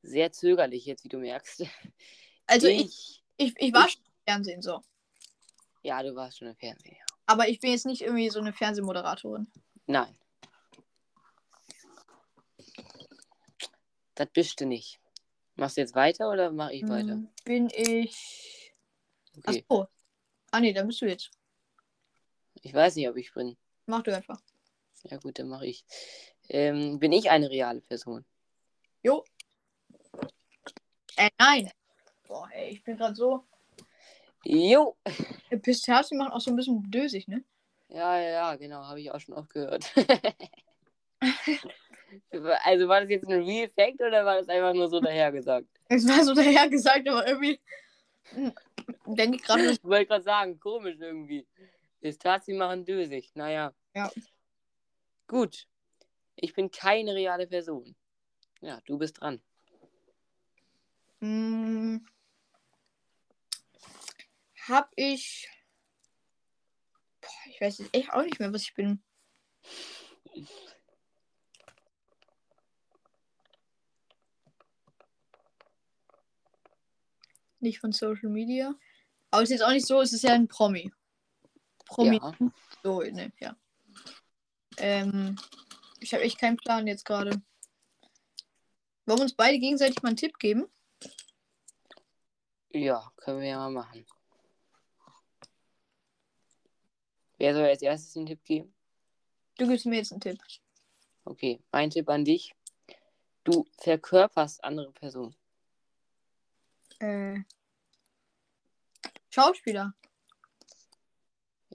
sehr 0.04 0.32
zögerlich 0.32 0.86
jetzt, 0.86 1.04
wie 1.04 1.10
du 1.10 1.18
merkst. 1.18 1.64
Also 2.48 2.68
ich, 2.68 3.24
ich, 3.38 3.48
ich, 3.48 3.54
ich 3.58 3.74
war 3.74 3.88
ich- 3.88 3.94
schon 3.94 4.02
im 4.04 4.24
Fernsehen 4.28 4.62
so. 4.62 4.82
ja, 5.82 6.04
du 6.04 6.16
warst 6.16 6.38
schon 6.38 6.50
im 6.50 6.56
Fernsehen. 6.56 6.96
Ja. 7.00 7.06
Aber 7.26 7.48
ich 7.50 7.60
bin 7.60 7.72
jetzt 7.72 7.88
nicht 7.88 8.02
irgendwie 8.04 8.30
so 8.30 8.40
eine 8.40 8.54
Fernsehmoderatorin. 8.54 9.52
Nein. 9.88 10.16
Das 14.16 14.30
bist 14.32 14.62
du 14.62 14.66
nicht. 14.66 15.00
Machst 15.56 15.78
du 15.78 15.82
jetzt 15.82 15.96
weiter 15.96 16.30
oder 16.30 16.52
mache 16.52 16.74
ich 16.74 16.84
weiter? 16.88 17.14
Hm, 17.14 17.30
Bin 17.44 17.70
ich. 17.70 18.74
Okay. 19.38 19.66
Achso. 19.70 19.88
Ah 20.52 20.60
nee, 20.60 20.74
dann 20.74 20.88
bist 20.88 21.02
du 21.02 21.06
jetzt. 21.06 21.32
Ich 22.62 22.74
weiß 22.74 22.96
nicht, 22.96 23.10
ob 23.10 23.18
ich 23.18 23.34
bin. 23.34 23.58
Mach 23.86 24.02
du 24.04 24.16
einfach. 24.16 24.42
Ja 25.04 25.18
gut, 25.18 25.38
dann 25.38 25.50
mache 25.50 25.68
ich. 25.68 25.86
Ähm, 26.50 27.00
bin 27.00 27.12
ich 27.12 27.30
eine 27.30 27.50
reale 27.50 27.82
Person? 27.82 28.26
Jo. 29.04 29.24
Äh, 31.18 31.30
nein. 31.38 31.72
Boah, 32.28 32.50
ey, 32.52 32.72
ich 32.72 32.84
bin 32.84 32.98
gerade 32.98 33.16
so. 33.16 33.44
Jo! 34.44 34.96
Pistazien 35.62 36.18
machen 36.18 36.32
auch 36.32 36.42
so 36.42 36.52
ein 36.52 36.56
bisschen 36.56 36.90
dösig, 36.90 37.28
ne? 37.28 37.44
Ja, 37.90 38.20
ja, 38.20 38.30
ja, 38.30 38.56
genau, 38.56 38.84
habe 38.84 39.02
ich 39.02 39.12
auch 39.12 39.20
schon 39.20 39.36
oft 39.36 39.50
gehört. 39.50 39.92
also 42.64 42.88
war 42.88 43.02
das 43.02 43.10
jetzt 43.10 43.28
ein 43.28 43.44
Real 43.44 43.70
Fact 43.70 44.02
oder 44.02 44.26
war 44.26 44.38
das 44.38 44.50
einfach 44.50 44.74
nur 44.74 44.90
so 44.90 45.00
dahergesagt? 45.00 45.68
Es 45.90 46.08
war 46.08 46.24
so 46.24 46.34
daher 46.34 46.70
gesagt, 46.70 47.08
aber 47.08 47.28
irgendwie. 47.28 47.60
Denke 49.06 49.38
ich 49.38 49.44
gerade. 49.44 49.72
Ich 49.72 49.84
wollte 49.84 50.08
gerade 50.08 50.24
sagen, 50.24 50.60
komisch 50.60 50.98
irgendwie. 51.00 51.48
Pistazien 52.02 52.58
machen 52.58 52.86
dösig. 52.86 53.32
Naja. 53.36 53.74
Ja. 53.96 54.12
Gut. 55.28 55.68
Ich 56.36 56.54
bin 56.54 56.70
keine 56.70 57.16
reale 57.16 57.48
Person. 57.48 57.96
Ja, 58.62 58.82
du 58.86 58.98
bist 58.98 59.22
dran. 59.22 59.42
Hm, 61.22 62.06
hab 64.68 64.92
ich. 64.96 65.48
Boah, 67.22 67.30
ich 67.50 67.62
weiß 67.62 67.78
jetzt 67.80 67.96
echt 67.96 68.12
auch 68.12 68.24
nicht 68.24 68.40
mehr, 68.40 68.52
was 68.54 68.64
ich 68.64 68.74
bin. 68.74 69.02
Nicht 77.66 77.80
von 77.80 77.92
Social 77.92 78.30
Media. 78.30 78.76
Aber 79.32 79.42
es 79.42 79.50
ist 79.50 79.58
jetzt 79.58 79.68
auch 79.68 79.72
nicht 79.72 79.88
so, 79.88 80.00
es 80.00 80.14
ist 80.14 80.24
ja 80.24 80.34
ein 80.34 80.48
Promi. 80.48 80.92
Promi. 81.88 82.18
Ja. 82.18 82.52
So, 82.84 83.02
ne, 83.02 83.34
ja. 83.40 83.58
Ähm, 84.78 85.36
ich 86.00 86.14
habe 86.14 86.24
echt 86.24 86.40
keinen 86.40 86.58
Plan 86.58 86.86
jetzt 86.86 87.06
gerade. 87.06 87.32
Wollen 89.08 89.20
wir 89.20 89.24
uns 89.24 89.34
beide 89.34 89.58
gegenseitig 89.58 90.04
mal 90.04 90.10
einen 90.10 90.18
Tipp 90.18 90.38
geben? 90.38 90.68
Ja, 92.70 93.12
können 93.18 93.42
wir 93.42 93.48
ja 93.48 93.58
mal 93.58 93.72
machen. 93.72 94.06
Wer 97.40 97.56
soll 97.56 97.66
als 97.66 97.82
erstes 97.82 98.14
den 98.14 98.28
Tipp 98.28 98.44
geben? 98.44 98.76
Du 99.58 99.68
gibst 99.68 99.88
mir 99.88 99.98
jetzt 99.98 100.12
einen 100.12 100.22
Tipp. 100.22 100.38
Okay, 101.24 101.60
mein 101.72 101.90
Tipp 101.90 102.08
an 102.10 102.26
dich. 102.26 102.54
Du 103.44 103.66
verkörperst 103.80 104.64
andere 104.64 104.92
Personen. 104.92 105.36
Äh, 107.00 107.40
Schauspieler. 109.36 109.94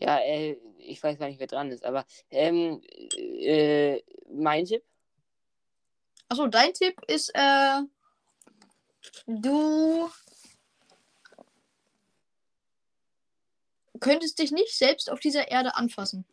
Ja, 0.01 0.19
äh, 0.21 0.57
ich 0.79 1.03
weiß 1.03 1.19
gar 1.19 1.29
nicht, 1.29 1.39
wer 1.39 1.47
dran 1.47 1.71
ist, 1.71 1.85
aber 1.85 2.07
ähm, 2.31 2.81
äh, 3.19 4.01
mein 4.33 4.65
Tipp? 4.65 4.83
Achso, 6.31 6.47
dein 6.47 6.73
Tipp 6.73 6.99
ist, 7.07 7.31
äh, 7.35 7.83
du 9.27 10.11
könntest 14.01 14.39
dich 14.39 14.53
nicht 14.53 14.75
selbst 14.75 15.11
auf 15.11 15.21
dieser 15.21 15.51
Erde 15.51 15.75
anfassen. 15.75 16.25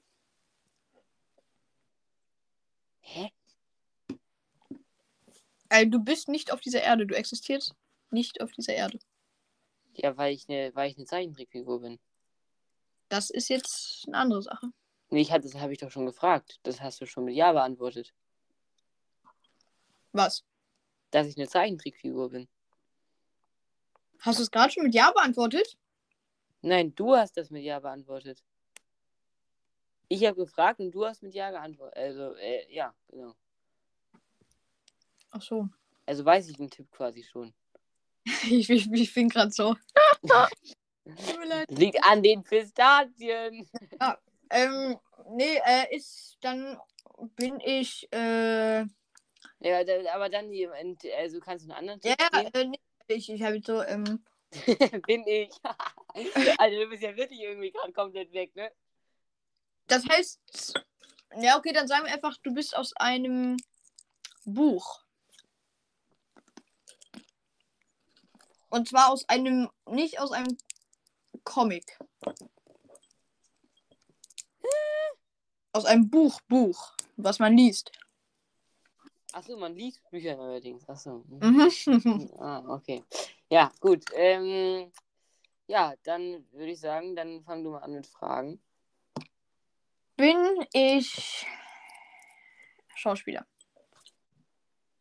Hä? 3.01 3.33
Also, 5.67 5.89
du 5.89 5.99
bist 5.99 6.29
nicht 6.29 6.53
auf 6.53 6.61
dieser 6.61 6.83
Erde, 6.83 7.05
du 7.05 7.15
existierst 7.17 7.75
nicht 8.11 8.39
auf 8.39 8.53
dieser 8.53 8.75
Erde. 8.75 8.99
Ja, 9.97 10.15
weil 10.15 10.33
ich 10.33 10.47
eine, 10.47 10.73
weil 10.75 10.91
ich 10.91 10.97
eine 10.97 11.05
Zeichentrickfigur 11.05 11.81
bin. 11.81 11.99
Das 13.09 13.29
ist 13.29 13.49
jetzt 13.49 14.05
eine 14.07 14.17
andere 14.17 14.41
Sache. 14.43 14.71
Nee, 15.09 15.21
ich 15.21 15.31
hab, 15.31 15.41
das 15.41 15.55
habe 15.55 15.73
ich 15.73 15.79
doch 15.79 15.89
schon 15.89 16.05
gefragt. 16.05 16.59
Das 16.63 16.81
hast 16.81 17.01
du 17.01 17.05
schon 17.05 17.25
mit 17.25 17.35
Ja 17.35 17.51
beantwortet. 17.51 18.13
Was? 20.11 20.43
Dass 21.11 21.27
ich 21.27 21.37
eine 21.37 21.47
Zeichentrickfigur 21.47 22.29
bin. 22.29 22.47
Hast 24.19 24.39
du 24.39 24.43
es 24.43 24.51
gerade 24.51 24.71
schon 24.71 24.83
mit 24.83 24.93
Ja 24.93 25.11
beantwortet? 25.11 25.77
Nein, 26.61 26.93
du 26.95 27.15
hast 27.15 27.37
das 27.37 27.49
mit 27.49 27.63
Ja 27.63 27.79
beantwortet. 27.79 28.43
Ich 30.09 30.25
habe 30.25 30.35
gefragt 30.35 30.79
und 30.79 30.91
du 30.91 31.05
hast 31.05 31.23
mit 31.23 31.33
Ja 31.33 31.49
geantwortet. 31.51 31.97
Also, 31.97 32.35
äh, 32.35 32.71
ja, 32.73 32.93
genau. 33.07 33.35
Ach 35.31 35.41
so. 35.41 35.67
Also 36.05 36.23
weiß 36.23 36.49
ich 36.49 36.57
den 36.57 36.69
Tipp 36.69 36.89
quasi 36.91 37.23
schon. 37.23 37.53
Ich, 38.49 38.69
ich, 38.69 38.91
ich 38.91 39.13
bin 39.13 39.29
gerade 39.29 39.51
so. 39.51 39.75
Tut 40.23 41.39
mir 41.39 41.45
leid. 41.47 41.71
Liegt 41.71 42.03
an 42.03 42.21
den 42.21 42.43
Pistazien. 42.43 43.69
Ähm, 44.49 44.97
nee, 45.31 45.59
äh, 45.65 45.95
ist, 45.95 46.37
dann 46.41 46.77
bin 47.35 47.59
ich, 47.61 48.07
äh, 48.11 48.79
Ja, 49.59 49.83
da- 49.83 50.13
aber 50.13 50.29
dann 50.29 50.51
jemand, 50.51 51.03
also 51.17 51.39
kannst 51.39 51.65
du 51.65 51.71
einen 51.73 51.89
anderen 51.89 52.01
ja, 52.03 52.15
Tipp 52.15 52.55
äh, 52.55 52.65
nee, 52.65 52.79
ich, 53.07 53.29
ich 53.29 53.41
habe 53.43 53.61
so, 53.65 53.81
ähm? 53.83 54.23
Bin 55.05 55.25
ich. 55.27 55.49
also 56.57 56.79
du 56.79 56.89
bist 56.89 57.03
ja 57.03 57.15
wirklich 57.15 57.41
irgendwie 57.41 57.71
gerade 57.71 57.91
komplett 57.93 58.31
weg, 58.33 58.55
ne? 58.55 58.71
das 59.87 60.05
heißt, 60.07 60.73
ja, 61.39 61.57
okay, 61.57 61.71
dann 61.73 61.87
sagen 61.87 62.05
wir 62.05 62.13
einfach, 62.13 62.37
du 62.43 62.53
bist 62.53 62.75
aus 62.75 62.93
einem 62.97 63.57
Buch. 64.45 65.06
Und 68.69 68.87
zwar 68.89 69.11
aus 69.11 69.27
einem, 69.29 69.69
nicht 69.89 70.19
aus 70.19 70.31
einem 70.31 70.57
Comic. 71.43 71.97
Aus 75.73 75.85
einem 75.85 76.09
Buch, 76.09 76.41
Buch, 76.47 76.95
was 77.17 77.39
man 77.39 77.55
liest. 77.55 77.91
Achso, 79.33 79.57
man 79.57 79.75
liest 79.75 80.01
Bücher 80.09 80.35
neuerdings. 80.35 80.87
Achso. 80.89 81.23
Mhm. 81.27 81.71
Ah, 82.39 82.63
okay. 82.67 83.03
Ja, 83.49 83.71
gut. 83.79 84.05
Ähm, 84.15 84.91
ja, 85.67 85.93
dann 86.03 86.45
würde 86.51 86.71
ich 86.71 86.79
sagen, 86.79 87.15
dann 87.15 87.43
fang 87.43 87.63
du 87.63 87.71
mal 87.71 87.79
an 87.79 87.93
mit 87.93 88.07
Fragen. 88.07 88.59
Bin 90.15 90.65
ich 90.73 91.45
Schauspieler? 92.95 93.45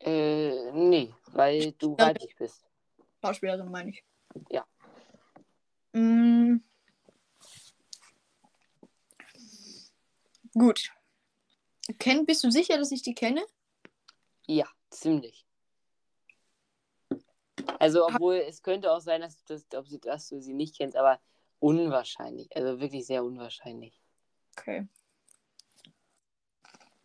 Äh, 0.00 0.70
nee, 0.72 1.14
weil 1.32 1.72
du 1.72 1.96
Ja. 1.98 2.08
weiblich 2.08 2.36
bist. 2.36 2.65
Schauspielerin 3.26 3.70
meine 3.70 3.90
ich. 3.90 4.04
Ja. 4.50 4.64
Mm. 5.92 6.60
Gut. 10.54 10.90
Kenn, 11.98 12.24
bist 12.24 12.44
du 12.44 12.50
sicher, 12.50 12.78
dass 12.78 12.92
ich 12.92 13.02
die 13.02 13.14
kenne? 13.14 13.44
Ja, 14.46 14.66
ziemlich. 14.90 15.44
Also, 17.80 18.06
obwohl 18.06 18.36
es 18.36 18.62
könnte 18.62 18.92
auch 18.92 19.00
sein, 19.00 19.20
dass, 19.22 19.66
ob 19.74 19.88
sie, 19.88 19.98
dass 20.00 20.28
du 20.28 20.40
sie 20.40 20.54
nicht 20.54 20.76
kennst, 20.76 20.96
aber 20.96 21.20
unwahrscheinlich. 21.58 22.54
Also 22.56 22.80
wirklich 22.80 23.06
sehr 23.06 23.24
unwahrscheinlich. 23.24 24.00
Okay. 24.56 24.86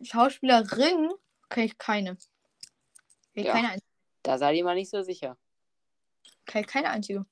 Schauspielerin 0.02 1.10
kenne 1.48 1.66
ich 1.66 1.78
keine. 1.78 2.12
Okay, 3.30 3.44
Ja. 3.46 3.52
keine, 3.52 3.68
ein- 3.70 3.80
Da 4.22 4.38
sei 4.38 4.52
dir 4.54 4.64
mal 4.64 4.74
nicht 4.74 4.90
so 4.90 5.02
sicher. 5.02 5.36
Keine 6.46 6.90
einzige. 6.90 7.26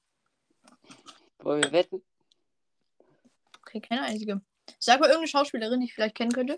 Wollen 1.38 1.62
wir 1.62 1.72
wetten? 1.72 2.02
Okay, 3.60 3.80
keine 3.80 4.02
einzige. 4.02 4.40
Sag 4.78 5.00
mal 5.00 5.06
irgendeine 5.06 5.28
Schauspielerin, 5.28 5.80
die 5.80 5.86
ich 5.86 5.94
vielleicht 5.94 6.16
kennen 6.16 6.32
könnte. 6.32 6.56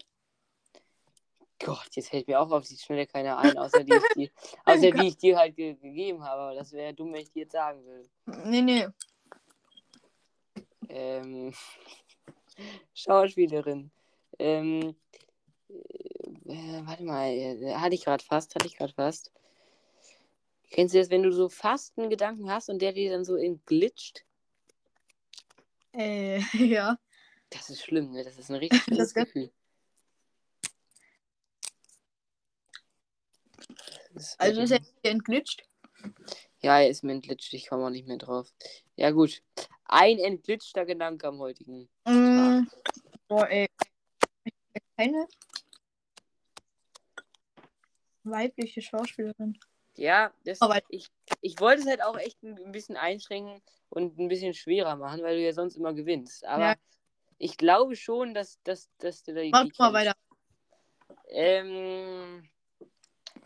Gott, 1.58 1.88
jetzt 1.94 2.08
fällt 2.08 2.26
mir 2.26 2.40
auch 2.40 2.50
auf 2.50 2.66
die 2.66 2.76
Schnelle 2.76 3.06
keiner 3.06 3.38
ein, 3.38 3.56
außer 3.56 3.84
die, 3.84 3.92
ich 3.92 4.14
dir, 4.16 4.30
außer 4.64 4.90
die 4.90 5.06
ich 5.08 5.16
dir 5.16 5.38
halt 5.38 5.54
ge 5.54 5.74
gegeben 5.74 6.24
habe. 6.24 6.42
Aber 6.42 6.54
das 6.54 6.72
wäre 6.72 6.92
dumm, 6.92 7.12
wenn 7.12 7.22
ich 7.22 7.30
dir 7.30 7.42
jetzt 7.42 7.52
sagen 7.52 7.84
würde. 7.84 8.08
Nee, 8.44 8.62
nee. 8.62 8.88
Ähm, 10.88 11.52
Schauspielerin. 12.94 13.90
Ähm, 14.38 14.96
äh, 15.68 16.82
warte 16.84 17.04
mal, 17.04 17.28
äh, 17.28 17.74
hatte 17.74 17.94
ich 17.94 18.04
gerade 18.04 18.24
fast, 18.24 18.54
hatte 18.54 18.66
ich 18.66 18.76
gerade 18.76 18.92
fast. 18.92 19.30
Kennst 20.72 20.94
du 20.94 20.98
das, 20.98 21.10
wenn 21.10 21.22
du 21.22 21.30
so 21.30 21.50
fast 21.50 21.98
einen 21.98 22.08
Gedanken 22.08 22.50
hast 22.50 22.70
und 22.70 22.80
der 22.80 22.94
dir 22.94 23.10
dann 23.10 23.26
so 23.26 23.36
entglitscht? 23.36 24.24
Äh, 25.92 26.38
ja. 26.54 26.98
Das 27.50 27.68
ist 27.68 27.84
schlimm, 27.84 28.10
ne? 28.10 28.24
Das 28.24 28.38
ist 28.38 28.50
ein 28.50 28.56
richtig 28.56 28.82
schlimmes 28.84 29.12
Gefühl. 29.12 29.52
Ist 34.14 34.40
Also 34.40 34.62
ist 34.62 34.70
er 34.70 34.80
entglitscht. 35.02 35.62
Ja, 36.60 36.80
er 36.80 36.88
ist 36.88 37.04
mir 37.04 37.12
entglitscht, 37.12 37.52
ich 37.52 37.68
komme 37.68 37.84
auch 37.84 37.90
nicht 37.90 38.08
mehr 38.08 38.16
drauf. 38.16 38.50
Ja, 38.96 39.10
gut. 39.10 39.42
Ein 39.84 40.18
entglitschter 40.18 40.86
Gedanke 40.86 41.28
am 41.28 41.38
heutigen. 41.38 41.90
Mm, 42.06 42.66
boah, 43.28 43.46
ey. 43.50 43.68
Ich 44.44 44.82
Keine 44.96 45.28
weibliche 48.24 48.80
Schauspielerin. 48.80 49.58
Ja, 49.96 50.32
das, 50.44 50.60
Aber- 50.60 50.80
ich, 50.88 51.08
ich 51.40 51.60
wollte 51.60 51.82
es 51.82 51.86
halt 51.88 52.02
auch 52.02 52.16
echt 52.16 52.42
ein, 52.42 52.72
bisschen 52.72 52.96
einschränken 52.96 53.62
und 53.90 54.18
ein 54.18 54.28
bisschen 54.28 54.54
schwerer 54.54 54.96
machen, 54.96 55.22
weil 55.22 55.36
du 55.36 55.42
ja 55.42 55.52
sonst 55.52 55.76
immer 55.76 55.92
gewinnst. 55.92 56.44
Aber 56.44 56.62
Ja. 56.70 56.74
ich 57.38 57.56
glaube 57.56 57.96
schon, 57.96 58.34
dass, 58.34 58.60
dass, 58.62 58.90
dass 58.98 59.22
du 59.22 59.34
da 59.34 59.42
die 59.42 59.50
Mach 59.50 59.66
mal 59.78 59.92
weiter. 59.92 60.16
Ähm, 61.28 62.48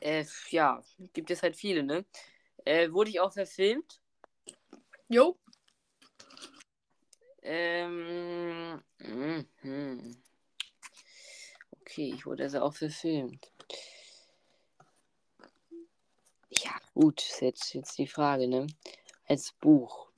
äh, 0.00 0.24
ja, 0.50 0.82
gibt 1.12 1.30
es 1.30 1.42
halt 1.42 1.56
viele, 1.56 1.82
ne? 1.82 2.04
Äh, 2.64 2.90
wurde 2.90 3.10
ich 3.10 3.20
auch 3.20 3.32
verfilmt? 3.32 4.00
Jo. 5.08 5.38
Ähm, 7.42 8.82
mhm. 8.98 10.16
Okay, 11.80 12.12
ich 12.14 12.26
wurde 12.26 12.42
also 12.44 12.60
auch 12.60 12.74
verfilmt. 12.74 13.52
Ja, 16.64 16.72
gut, 16.94 17.20
ist 17.22 17.40
jetzt, 17.42 17.74
jetzt 17.74 17.98
die 17.98 18.06
Frage, 18.06 18.48
ne? 18.48 18.66
Als 19.26 19.52
Buch. 19.60 20.08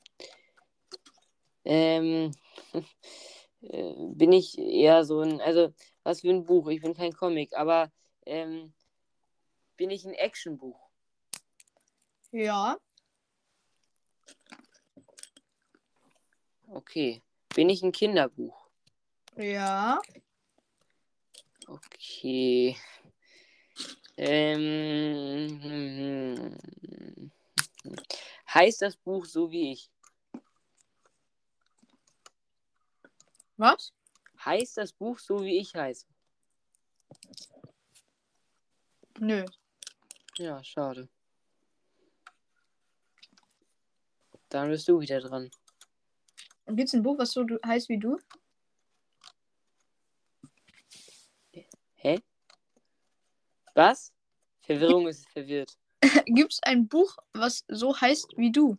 Ähm, 1.65 2.33
äh, 3.63 3.95
bin 4.15 4.33
ich 4.33 4.59
eher 4.59 5.05
so 5.05 5.21
ein, 5.21 5.41
also, 5.41 5.73
was 6.03 6.21
für 6.23 6.31
ein 6.31 6.45
Buch? 6.45 6.69
Ich 6.69 6.81
bin 6.81 6.95
kein 6.95 7.13
Comic, 7.13 7.55
aber 7.55 7.91
ähm, 8.27 8.73
bin 9.77 9.91
ich 9.91 10.05
ein 10.05 10.15
Actionbuch? 10.15 10.89
Ja. 12.33 12.79
Okay. 16.69 17.23
Bin 17.55 17.71
ich 17.71 17.83
ein 17.83 17.93
Kinderbuch? 17.93 18.69
Ja. 19.37 20.01
Okay. 21.67 22.77
Ähm, 24.21 25.61
hm, 25.63 27.31
heißt 28.53 28.83
das 28.83 28.97
Buch 28.97 29.25
so 29.25 29.49
wie 29.49 29.71
ich? 29.73 29.89
Was? 33.57 33.93
Heißt 34.45 34.77
das 34.77 34.93
Buch 34.93 35.21
so 35.21 35.41
wie 35.45 35.59
ich 35.59 35.73
heiße? 35.73 36.05
Nö. 39.21 39.45
Ja, 40.37 40.65
schade. 40.65 41.09
Dann 44.49 44.69
bist 44.71 44.89
du 44.89 44.99
wieder 45.01 45.21
dran. 45.21 45.49
Gibt's 46.67 46.93
ein 46.95 47.05
Buch, 47.05 47.19
was 47.19 47.31
so 47.31 47.45
du- 47.45 47.61
heißt 47.65 47.89
wie 47.89 47.99
du? 47.99 48.19
Hä? 51.95 52.21
Was? 53.79 54.13
Verwirrung 54.63 55.07
ist 55.07 55.29
verwirrt. 55.29 55.79
Gibt's 56.27 56.59
ein 56.65 56.89
Buch, 56.89 57.17
was 57.33 57.65
so 57.69 57.97
heißt 58.01 58.37
wie 58.37 58.51
du? 58.51 58.77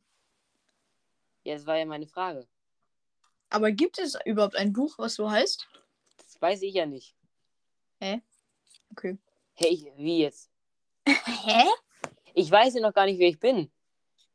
Ja, 1.46 1.54
das 1.54 1.66
war 1.66 1.78
ja 1.78 1.86
meine 1.86 2.06
Frage. 2.06 2.46
Aber 3.50 3.72
gibt 3.72 3.98
es 3.98 4.18
überhaupt 4.26 4.58
ein 4.58 4.74
Buch, 4.74 4.98
was 4.98 5.14
so 5.16 5.32
heißt? 5.32 5.70
Das 6.18 6.42
weiß 6.42 6.64
ich 6.64 6.74
ja 6.74 6.86
nicht. 6.86 7.16
Okay. 8.92 9.18
Hey, 9.54 9.90
wie 9.96 10.20
jetzt? 10.20 10.52
Hä? 11.08 11.64
Ich 12.34 12.52
weiß 12.52 12.74
ja 12.74 12.82
noch 12.82 12.94
gar 12.94 13.06
nicht, 13.06 13.20
wer 13.20 13.30
ich 13.30 13.40
bin. 13.40 13.72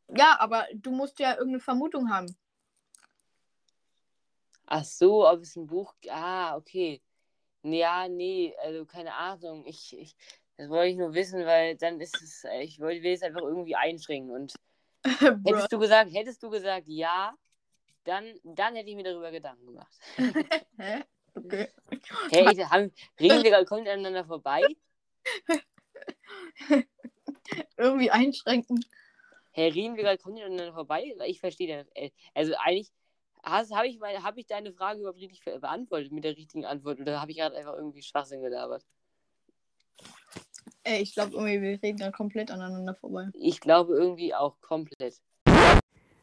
Ja, 0.08 0.40
aber 0.40 0.66
du 0.72 0.92
musst 0.92 1.18
ja 1.18 1.32
irgendeine 1.32 1.60
Vermutung 1.60 2.08
haben. 2.08 2.34
Ach 4.64 4.84
so, 4.84 5.28
ob 5.28 5.42
es 5.42 5.56
ein 5.56 5.66
Buch. 5.66 5.94
Ah, 6.08 6.56
okay. 6.56 7.02
Ja, 7.62 8.08
nee, 8.08 8.54
also 8.62 8.86
keine 8.86 9.14
Ahnung. 9.14 9.66
Ich, 9.66 9.94
ich, 9.94 10.16
das 10.56 10.68
wollte 10.68 10.90
ich 10.90 10.96
nur 10.96 11.14
wissen, 11.14 11.44
weil 11.46 11.76
dann 11.76 12.00
ist 12.00 12.20
es. 12.22 12.44
äh, 12.44 12.62
Ich 12.62 12.78
wollte 12.80 13.02
will 13.02 13.12
es 13.12 13.22
einfach 13.22 13.42
irgendwie 13.42 13.74
einschränken. 13.76 14.30
Und 14.30 14.54
hättest 15.46 15.72
du 15.72 15.78
gesagt, 15.78 16.12
hättest 16.12 16.42
du 16.42 16.50
gesagt 16.50 16.86
ja, 16.88 17.34
dann, 18.04 18.38
dann 18.44 18.76
hätte 18.76 18.90
ich 18.90 18.96
mir 18.96 19.04
darüber 19.04 19.30
Gedanken 19.30 19.66
gemacht. 19.66 19.92
Hä? 20.78 21.02
Okay. 21.36 21.68
Hey, 22.30 22.44
haben, 22.56 22.92
reden 23.18 23.42
wir 23.42 23.50
gerade 23.50 23.64
komplett 23.64 23.94
aneinander 23.94 24.24
vorbei? 24.24 24.62
Irgendwie 27.76 28.10
einschränken. 28.10 28.84
Reden 29.56 29.96
wir 29.96 30.04
gerade 30.04 30.18
komplett 30.22 30.46
aneinander 30.46 30.74
vorbei? 30.74 31.14
Ich 31.26 31.40
verstehe 31.40 31.78
das. 31.84 31.88
äh, 31.94 32.10
Also 32.34 32.54
eigentlich. 32.58 32.92
Habe 33.42 33.88
ich, 33.88 33.98
meine- 33.98 34.22
hab 34.22 34.38
ich 34.38 34.46
deine 34.46 34.72
Frage 34.72 35.00
überhaupt 35.00 35.18
richtig 35.20 35.44
beantwortet 35.44 36.12
mit 36.12 36.24
der 36.24 36.34
richtigen 36.34 36.64
Antwort 36.64 36.98
oder 36.98 37.20
habe 37.20 37.30
ich 37.30 37.36
gerade 37.36 37.54
einfach 37.56 37.74
irgendwie 37.74 38.02
Schwachsinn 38.02 38.40
gelabert? 38.40 38.86
Ey, 40.86 41.00
ich 41.00 41.14
glaube 41.14 41.32
irgendwie, 41.32 41.62
wir 41.62 41.82
reden 41.82 41.96
da 41.96 42.10
komplett 42.10 42.50
aneinander 42.50 42.94
vorbei. 42.94 43.30
Ich 43.32 43.60
glaube 43.60 43.94
irgendwie 43.94 44.34
auch 44.34 44.60
komplett. 44.60 45.18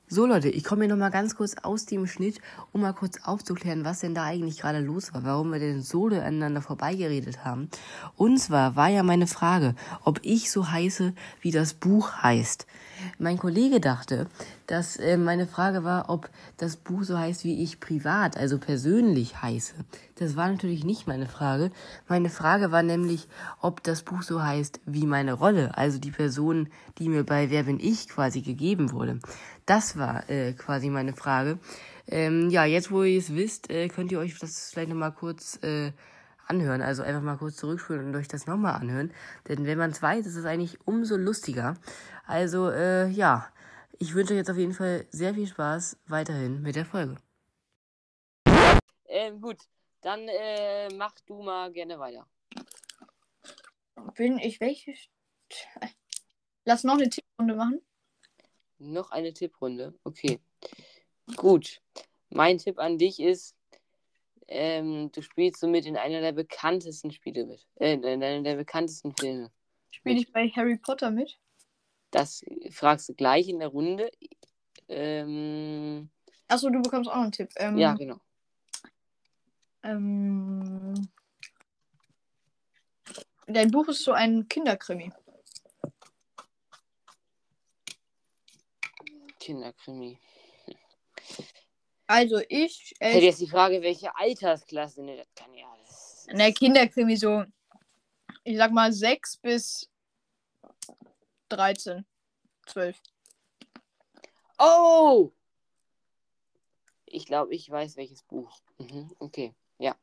So 0.07 0.27
Leute, 0.27 0.49
ich 0.49 0.63
komme 0.63 0.83
hier 0.83 0.93
nochmal 0.93 1.09
ganz 1.09 1.35
kurz 1.35 1.55
aus 1.63 1.87
dem 1.87 2.05
Schnitt, 2.05 2.39
um 2.71 2.81
mal 2.81 2.93
kurz 2.93 3.17
aufzuklären, 3.23 3.85
was 3.85 4.01
denn 4.01 4.13
da 4.13 4.25
eigentlich 4.25 4.59
gerade 4.59 4.79
los 4.79 5.15
war, 5.15 5.23
warum 5.23 5.51
wir 5.51 5.57
denn 5.57 5.81
so 5.81 6.05
aneinander 6.07 6.61
vorbeigeredet 6.61 7.43
haben. 7.43 7.69
Und 8.17 8.37
zwar 8.37 8.75
war 8.75 8.89
ja 8.89 9.01
meine 9.01 9.25
Frage, 9.25 9.73
ob 10.03 10.19
ich 10.21 10.51
so 10.51 10.69
heiße, 10.69 11.15
wie 11.41 11.51
das 11.51 11.73
Buch 11.73 12.11
heißt. 12.21 12.67
Mein 13.19 13.37
Kollege 13.37 13.79
dachte, 13.79 14.27
dass 14.67 14.97
äh, 14.97 15.17
meine 15.17 15.47
Frage 15.47 15.83
war, 15.83 16.09
ob 16.09 16.29
das 16.57 16.77
Buch 16.77 17.03
so 17.03 17.17
heißt, 17.17 17.43
wie 17.43 17.63
ich 17.63 17.79
privat, 17.79 18.37
also 18.37 18.57
persönlich 18.57 19.41
heiße. 19.41 19.73
Das 20.15 20.35
war 20.35 20.49
natürlich 20.49 20.83
nicht 20.83 21.07
meine 21.07 21.27
Frage. 21.27 21.71
Meine 22.07 22.29
Frage 22.29 22.71
war 22.71 22.83
nämlich, 22.83 23.27
ob 23.59 23.83
das 23.83 24.03
Buch 24.03 24.21
so 24.21 24.43
heißt, 24.43 24.79
wie 24.85 25.05
meine 25.05 25.33
Rolle, 25.33 25.77
also 25.77 25.99
die 25.99 26.11
Person, 26.11 26.69
die 26.97 27.09
mir 27.09 27.23
bei 27.23 27.49
Wer 27.49 27.63
bin 27.63 27.79
ich 27.79 28.07
quasi 28.07 28.41
gegeben 28.41 28.91
wurde. 28.91 29.19
Das 29.65 29.97
war 29.97 30.29
äh, 30.29 30.53
quasi 30.53 30.89
meine 30.89 31.13
Frage. 31.13 31.59
Ähm, 32.07 32.49
ja, 32.49 32.65
jetzt 32.65 32.91
wo 32.91 33.03
ihr 33.03 33.19
es 33.19 33.33
wisst, 33.33 33.69
äh, 33.69 33.87
könnt 33.87 34.11
ihr 34.11 34.19
euch 34.19 34.37
das 34.39 34.71
vielleicht 34.71 34.89
nochmal 34.89 35.13
kurz 35.13 35.61
äh, 35.63 35.91
anhören. 36.51 36.81
Also 36.81 37.03
einfach 37.03 37.21
mal 37.21 37.37
kurz 37.37 37.55
zurückspulen 37.55 38.07
und 38.07 38.15
euch 38.15 38.27
das 38.27 38.45
nochmal 38.45 38.75
anhören. 38.75 39.11
Denn 39.47 39.65
wenn 39.65 39.77
man 39.77 39.91
es 39.91 40.01
weiß, 40.01 40.25
ist 40.25 40.35
es 40.35 40.45
eigentlich 40.45 40.77
umso 40.85 41.15
lustiger. 41.15 41.75
Also 42.25 42.69
äh, 42.69 43.07
ja, 43.09 43.51
ich 43.99 44.13
wünsche 44.13 44.33
euch 44.33 44.37
jetzt 44.37 44.49
auf 44.49 44.57
jeden 44.57 44.73
Fall 44.73 45.05
sehr 45.11 45.33
viel 45.33 45.47
Spaß 45.47 45.97
weiterhin 46.07 46.61
mit 46.61 46.75
der 46.75 46.85
Folge. 46.85 47.17
Ähm, 49.07 49.41
gut, 49.41 49.57
dann 50.01 50.27
äh, 50.27 50.89
mach 50.95 51.13
du 51.27 51.41
mal 51.41 51.71
gerne 51.71 51.99
weiter. 51.99 52.25
Bin 54.15 54.39
ich 54.39 54.59
welche? 54.59 54.93
Lass 56.65 56.83
noch 56.83 56.95
eine 56.95 57.09
Tipprunde 57.09 57.55
machen. 57.55 57.81
Noch 58.79 59.11
eine 59.11 59.33
Tipprunde. 59.33 59.93
Okay. 60.03 60.39
Gut. 61.35 61.81
Mein 62.29 62.57
Tipp 62.57 62.79
an 62.79 62.97
dich 62.97 63.19
ist, 63.19 63.55
ähm, 64.47 65.11
du 65.11 65.21
spielst 65.21 65.59
somit 65.59 65.85
in 65.85 65.97
einer 65.97 66.21
der 66.21 66.31
bekanntesten 66.31 67.11
Spiele 67.11 67.45
mit. 67.45 67.67
Äh, 67.75 67.93
in 67.93 68.05
einer 68.05 68.41
der 68.41 68.55
bekanntesten 68.55 69.13
Filme. 69.15 69.51
Spiele 69.91 70.19
ich 70.19 70.31
bei 70.31 70.47
Harry 70.49 70.77
Potter 70.77 71.11
mit? 71.11 71.37
Das 72.11 72.43
fragst 72.71 73.09
du 73.09 73.13
gleich 73.13 73.47
in 73.47 73.59
der 73.59 73.69
Runde. 73.69 74.11
Ähm, 74.87 76.09
Achso, 76.47 76.69
du 76.69 76.81
bekommst 76.81 77.09
auch 77.09 77.15
einen 77.15 77.31
Tipp. 77.31 77.49
Ähm, 77.55 77.77
ja, 77.77 77.93
genau. 77.93 78.19
ähm, 79.83 80.93
dein 83.47 83.71
Buch 83.71 83.87
ist 83.87 84.03
so 84.03 84.11
ein 84.11 84.47
Kinderkrimi. 84.49 85.11
Kinderkrimi. 89.39 90.19
Also 92.07 92.41
ich, 92.49 92.93
Hätte 92.99 93.19
äh, 93.19 93.25
jetzt 93.25 93.39
die 93.39 93.47
Frage, 93.47 93.81
welche 93.81 94.13
Altersklasse. 94.15 95.01
Ne, 95.01 95.15
das 95.15 95.33
kann 95.33 95.53
ja. 95.53 95.65
Das, 95.85 96.27
ne, 96.33 96.51
Kinderkrimi 96.51 97.15
so, 97.15 97.45
ich 98.43 98.57
sag 98.57 98.71
mal 98.73 98.91
6 98.91 99.37
bis 99.37 99.90
13, 101.51 102.05
12. 102.67 102.97
Oh! 104.57 105.31
Ich 107.05 107.25
glaube, 107.25 107.53
ich 107.53 107.69
weiß 107.69 107.97
welches 107.97 108.23
Buch. 108.23 108.57
Mhm, 108.77 109.13
okay, 109.19 109.53
ja. 109.77 109.95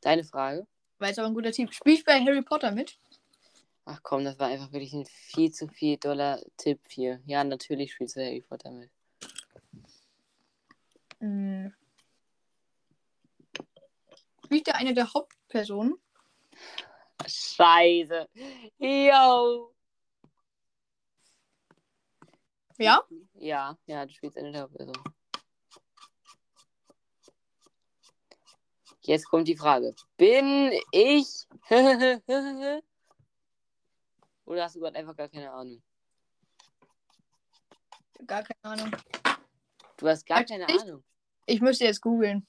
Deine 0.00 0.24
Frage? 0.24 0.66
War 0.98 1.08
jetzt 1.08 1.18
aber 1.18 1.28
ein 1.28 1.34
guter 1.34 1.52
Tipp. 1.52 1.72
Spiel 1.72 1.94
ich 1.94 2.04
bei 2.04 2.20
Harry 2.20 2.42
Potter 2.42 2.72
mit? 2.72 2.98
Ach 3.84 4.00
komm, 4.02 4.24
das 4.24 4.38
war 4.38 4.48
einfach 4.48 4.72
wirklich 4.72 4.92
ein 4.92 5.06
viel 5.06 5.52
zu 5.52 5.68
viel 5.68 5.96
Dollar 5.96 6.40
Tipp 6.56 6.80
hier. 6.88 7.20
Ja, 7.26 7.44
natürlich 7.44 7.92
spielst 7.92 8.16
du 8.16 8.20
Harry 8.20 8.40
Potter 8.40 8.70
mit. 8.70 8.90
Hm. 11.20 11.72
Spielt 14.44 14.68
er 14.68 14.76
eine 14.76 14.94
der 14.94 15.12
Hauptpersonen? 15.12 15.94
Scheiße. 17.26 18.28
Yo. 18.78 19.72
Ja? 22.80 23.04
Ja, 23.34 23.76
ja, 23.86 24.06
du 24.06 24.12
spielst 24.12 24.38
eine 24.38 24.52
der 24.52 24.62
Hauptpersonen. 24.62 25.02
Jetzt 29.02 29.26
kommt 29.26 29.48
die 29.48 29.56
Frage. 29.56 29.94
Bin 30.16 30.72
ich. 30.92 31.46
Oder 34.46 34.64
hast 34.64 34.76
du 34.76 34.80
gerade 34.80 34.96
einfach 34.98 35.14
gar 35.16 35.28
keine 35.28 35.50
Ahnung? 35.52 35.82
Gar 38.26 38.42
keine 38.44 38.64
Ahnung. 38.80 38.90
Du 39.96 40.08
hast 40.08 40.24
gar 40.26 40.44
keine 40.44 40.66
Eigentlich- 40.66 40.82
Ahnung. 40.82 41.04
Ich 41.46 41.60
müsste 41.60 41.84
jetzt 41.84 42.00
googeln. 42.00 42.46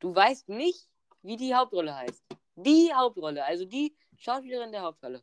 Du 0.00 0.14
weißt 0.14 0.48
nicht, 0.48 0.88
wie 1.22 1.36
die 1.36 1.54
Hauptrolle 1.54 1.94
heißt. 1.94 2.24
Die 2.56 2.92
Hauptrolle, 2.94 3.44
also 3.44 3.64
die 3.64 3.96
Schauspielerin 4.16 4.72
der 4.72 4.82
Hauptrolle. 4.82 5.22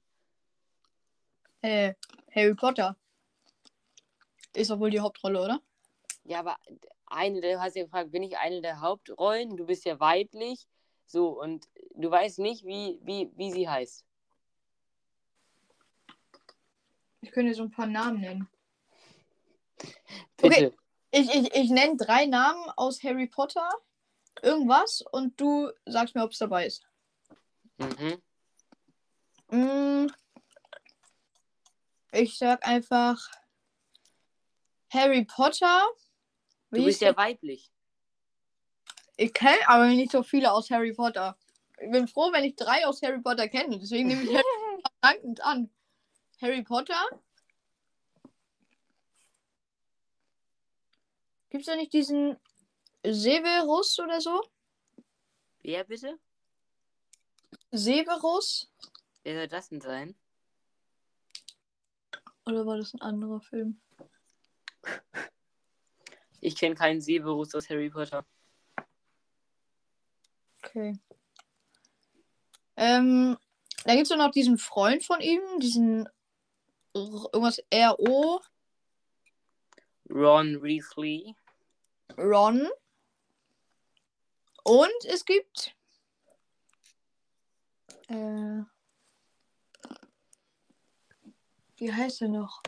Äh, 1.62 1.96
Harry 2.34 2.54
Potter. 2.56 2.96
Ist 4.56 4.72
doch 4.72 4.80
wohl 4.80 4.90
die 4.90 5.00
Hauptrolle, 5.00 5.42
oder? 5.42 5.62
Ja, 6.24 6.40
aber 6.40 6.58
eine, 7.08 7.42
du 7.42 7.60
hast 7.60 7.76
ja 7.76 7.84
gefragt, 7.84 8.12
bin 8.12 8.24
ich 8.24 8.38
eine 8.38 8.62
der 8.62 8.82
Hauptrollen? 8.82 9.58
Du 9.58 9.66
bist 9.66 9.86
ja 9.86 10.00
weiblich. 10.00 10.68
So, 11.06 11.40
und 11.40 11.68
du 11.94 12.10
weißt 12.10 12.40
nicht, 12.40 12.66
wie, 12.66 13.00
wie, 13.04 13.32
wie 13.36 13.52
sie 13.52 13.70
heißt. 13.70 14.04
Ich 17.22 17.32
könnte 17.32 17.54
so 17.54 17.64
ein 17.64 17.72
paar 17.72 17.88
Namen 17.88 18.22
nennen. 18.22 18.50
Bitte. 20.38 20.74
Ich, 21.12 21.34
ich, 21.34 21.54
ich 21.54 21.70
nenne 21.70 21.98
drei 21.98 22.26
Namen 22.26 22.70
aus 22.76 23.04
Harry 23.04 23.28
Potter. 23.28 23.70
Irgendwas 24.42 25.02
und 25.12 25.40
du 25.40 25.72
sagst 25.86 26.16
mir, 26.16 26.24
ob 26.24 26.32
es 26.32 26.40
dabei 26.40 26.66
ist. 26.66 26.86
Mhm. 27.78 28.22
Mm, 29.50 30.08
ich 32.12 32.38
sag 32.38 32.68
einfach 32.68 33.18
Harry 34.96 35.26
Potter. 35.26 35.82
Du 36.72 36.78
Wie 36.78 36.86
bist 36.86 37.02
ist 37.02 37.08
ja 37.08 37.16
weiblich. 37.16 37.72
Ich 39.18 39.34
kenne 39.34 39.68
aber 39.68 39.88
nicht 39.88 40.12
so 40.12 40.24
viele 40.24 40.52
aus 40.52 40.70
Harry 40.72 40.94
Potter. 40.94 41.38
Ich 41.80 41.92
bin 41.92 42.08
froh, 42.08 42.32
wenn 42.32 42.44
ich 42.44 42.56
drei 42.56 42.86
aus 42.86 43.02
Harry 43.02 43.22
Potter 43.22 43.48
kenne. 43.48 43.78
Deswegen 43.78 44.08
nehme 44.08 44.24
ich 44.24 44.30
Harry 44.30 44.44
Potter 44.82 44.96
dankend 45.02 45.42
an. 45.42 45.70
Harry 46.42 46.64
Potter. 46.64 47.02
Gibt 51.50 51.62
es 51.62 51.68
da 51.68 51.76
nicht 51.76 51.94
diesen 51.94 52.38
Severus 53.04 54.00
oder 54.00 54.20
so? 54.20 54.44
Wer 55.62 55.84
bitte? 55.86 56.20
Severus? 57.72 58.70
Wer 59.24 59.36
soll 59.36 59.48
das 59.48 59.70
denn 59.70 59.82
sein? 59.82 60.16
Oder 62.46 62.66
war 62.66 62.78
das 62.78 62.94
ein 62.94 63.02
anderer 63.02 63.40
Film? 63.42 63.82
Ich 66.42 66.56
kenne 66.56 66.76
keinen 66.76 67.02
Severus 67.02 67.56
aus 67.56 67.70
Harry 67.70 67.90
Potter. 67.90 68.26
Okay. 70.64 71.00
Ähm, 72.78 73.38
da 73.86 73.94
gibt 73.94 74.04
es 74.04 74.10
ja 74.10 74.18
noch 74.18 74.32
diesen 74.32 74.58
Freund 74.58 75.04
von 75.04 75.22
ihm, 75.22 75.42
diesen 75.60 76.06
R- 76.94 77.30
irgendwas 77.34 77.60
R.O. 77.70 78.42
Ron 80.10 80.62
Weasley. 80.62 81.36
Ron. 82.18 82.70
Und 84.64 85.06
es 85.06 85.26
gibt. 85.26 85.76
Äh, 88.08 88.62
wie 91.78 91.92
heißt 91.92 92.22
er 92.22 92.30
noch? 92.30 92.62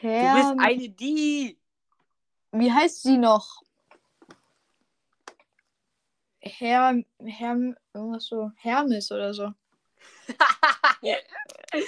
Du 0.00 0.08
Herr, 0.08 0.54
bist 0.54 0.66
eine 0.66 0.88
die. 0.88 1.58
wie 2.52 2.72
heißt 2.72 3.02
sie 3.02 3.18
noch? 3.18 3.62
Herr, 6.40 6.94
Herr, 7.22 7.74
irgendwas 7.92 8.24
so, 8.24 8.50
Hermes 8.56 9.12
oder 9.12 9.34
so. 9.34 9.52
Leute. 11.02 11.84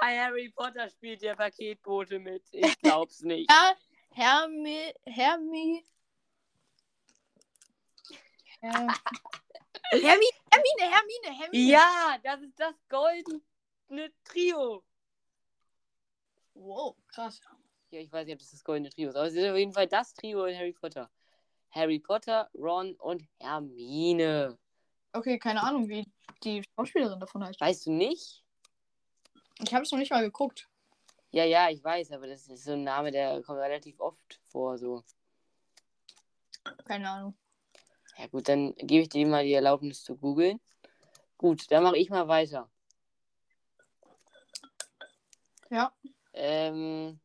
Bei 0.00 0.18
Harry 0.18 0.50
Potter 0.50 0.90
spielt 0.90 1.22
der 1.22 1.36
Paketbote 1.36 2.18
mit. 2.18 2.42
Ich 2.50 2.78
glaub's 2.80 3.22
nicht. 3.22 3.50
Ja, 3.50 3.76
Hermi, 4.10 4.92
Hermi. 5.04 5.84
Her 8.60 8.72
Hermi, 9.92 10.26
Hermine, 10.50 10.90
Hermine, 10.90 11.38
Hermine. 11.38 11.70
Ja, 11.70 12.18
das 12.24 12.40
ist 12.40 12.58
das 12.58 12.74
goldene 12.88 14.12
Trio. 14.24 14.82
Wow, 16.58 16.96
krass. 17.08 17.40
Ja, 17.90 18.00
ich 18.00 18.10
weiß 18.10 18.26
nicht, 18.26 18.34
ob 18.34 18.40
das 18.40 18.50
das 18.50 18.64
goldene 18.64 18.90
Trio 18.90 19.10
ist, 19.10 19.16
aber 19.16 19.26
es 19.26 19.34
ist 19.34 19.48
auf 19.48 19.56
jeden 19.56 19.72
Fall 19.72 19.86
das 19.86 20.14
Trio 20.14 20.46
in 20.46 20.56
Harry 20.56 20.72
Potter. 20.72 21.10
Harry 21.70 21.98
Potter, 21.98 22.50
Ron 22.54 22.94
und 22.96 23.22
Hermine. 23.38 24.58
Okay, 25.12 25.38
keine 25.38 25.62
Ahnung, 25.62 25.88
wie 25.88 26.06
die 26.42 26.62
Schauspielerin 26.74 27.20
davon 27.20 27.44
heißt. 27.44 27.60
Weißt 27.60 27.86
du 27.86 27.92
nicht? 27.92 28.42
Ich 29.62 29.72
habe 29.72 29.84
es 29.84 29.92
noch 29.92 29.98
nicht 29.98 30.10
mal 30.10 30.22
geguckt. 30.22 30.68
Ja, 31.30 31.44
ja, 31.44 31.68
ich 31.70 31.82
weiß, 31.84 32.12
aber 32.12 32.26
das 32.26 32.48
ist 32.48 32.64
so 32.64 32.72
ein 32.72 32.84
Name, 32.84 33.10
der 33.10 33.42
kommt 33.42 33.58
relativ 33.58 34.00
oft 34.00 34.40
vor. 34.46 34.78
So. 34.78 35.04
Keine 36.84 37.10
Ahnung. 37.10 37.36
Ja, 38.16 38.26
gut, 38.28 38.48
dann 38.48 38.74
gebe 38.76 39.02
ich 39.02 39.08
dir 39.08 39.26
mal 39.26 39.44
die 39.44 39.52
Erlaubnis 39.52 40.02
zu 40.02 40.16
googeln. 40.16 40.60
Gut, 41.36 41.70
dann 41.70 41.82
mache 41.82 41.98
ich 41.98 42.08
mal 42.08 42.28
weiter. 42.28 42.70
Ja. 45.70 45.92
Ähm. 46.36 47.18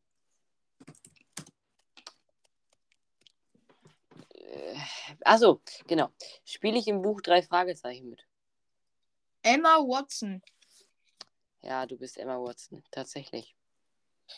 Äh, 4.30 4.76
Achso, 5.24 5.60
genau. 5.86 6.10
Spiele 6.44 6.78
ich 6.78 6.88
im 6.88 7.02
Buch 7.02 7.20
drei 7.20 7.42
Fragezeichen 7.42 8.08
mit? 8.08 8.26
Emma 9.42 9.76
Watson. 9.78 10.42
Ja, 11.60 11.86
du 11.86 11.96
bist 11.96 12.16
Emma 12.16 12.38
Watson, 12.38 12.82
tatsächlich. 12.90 13.54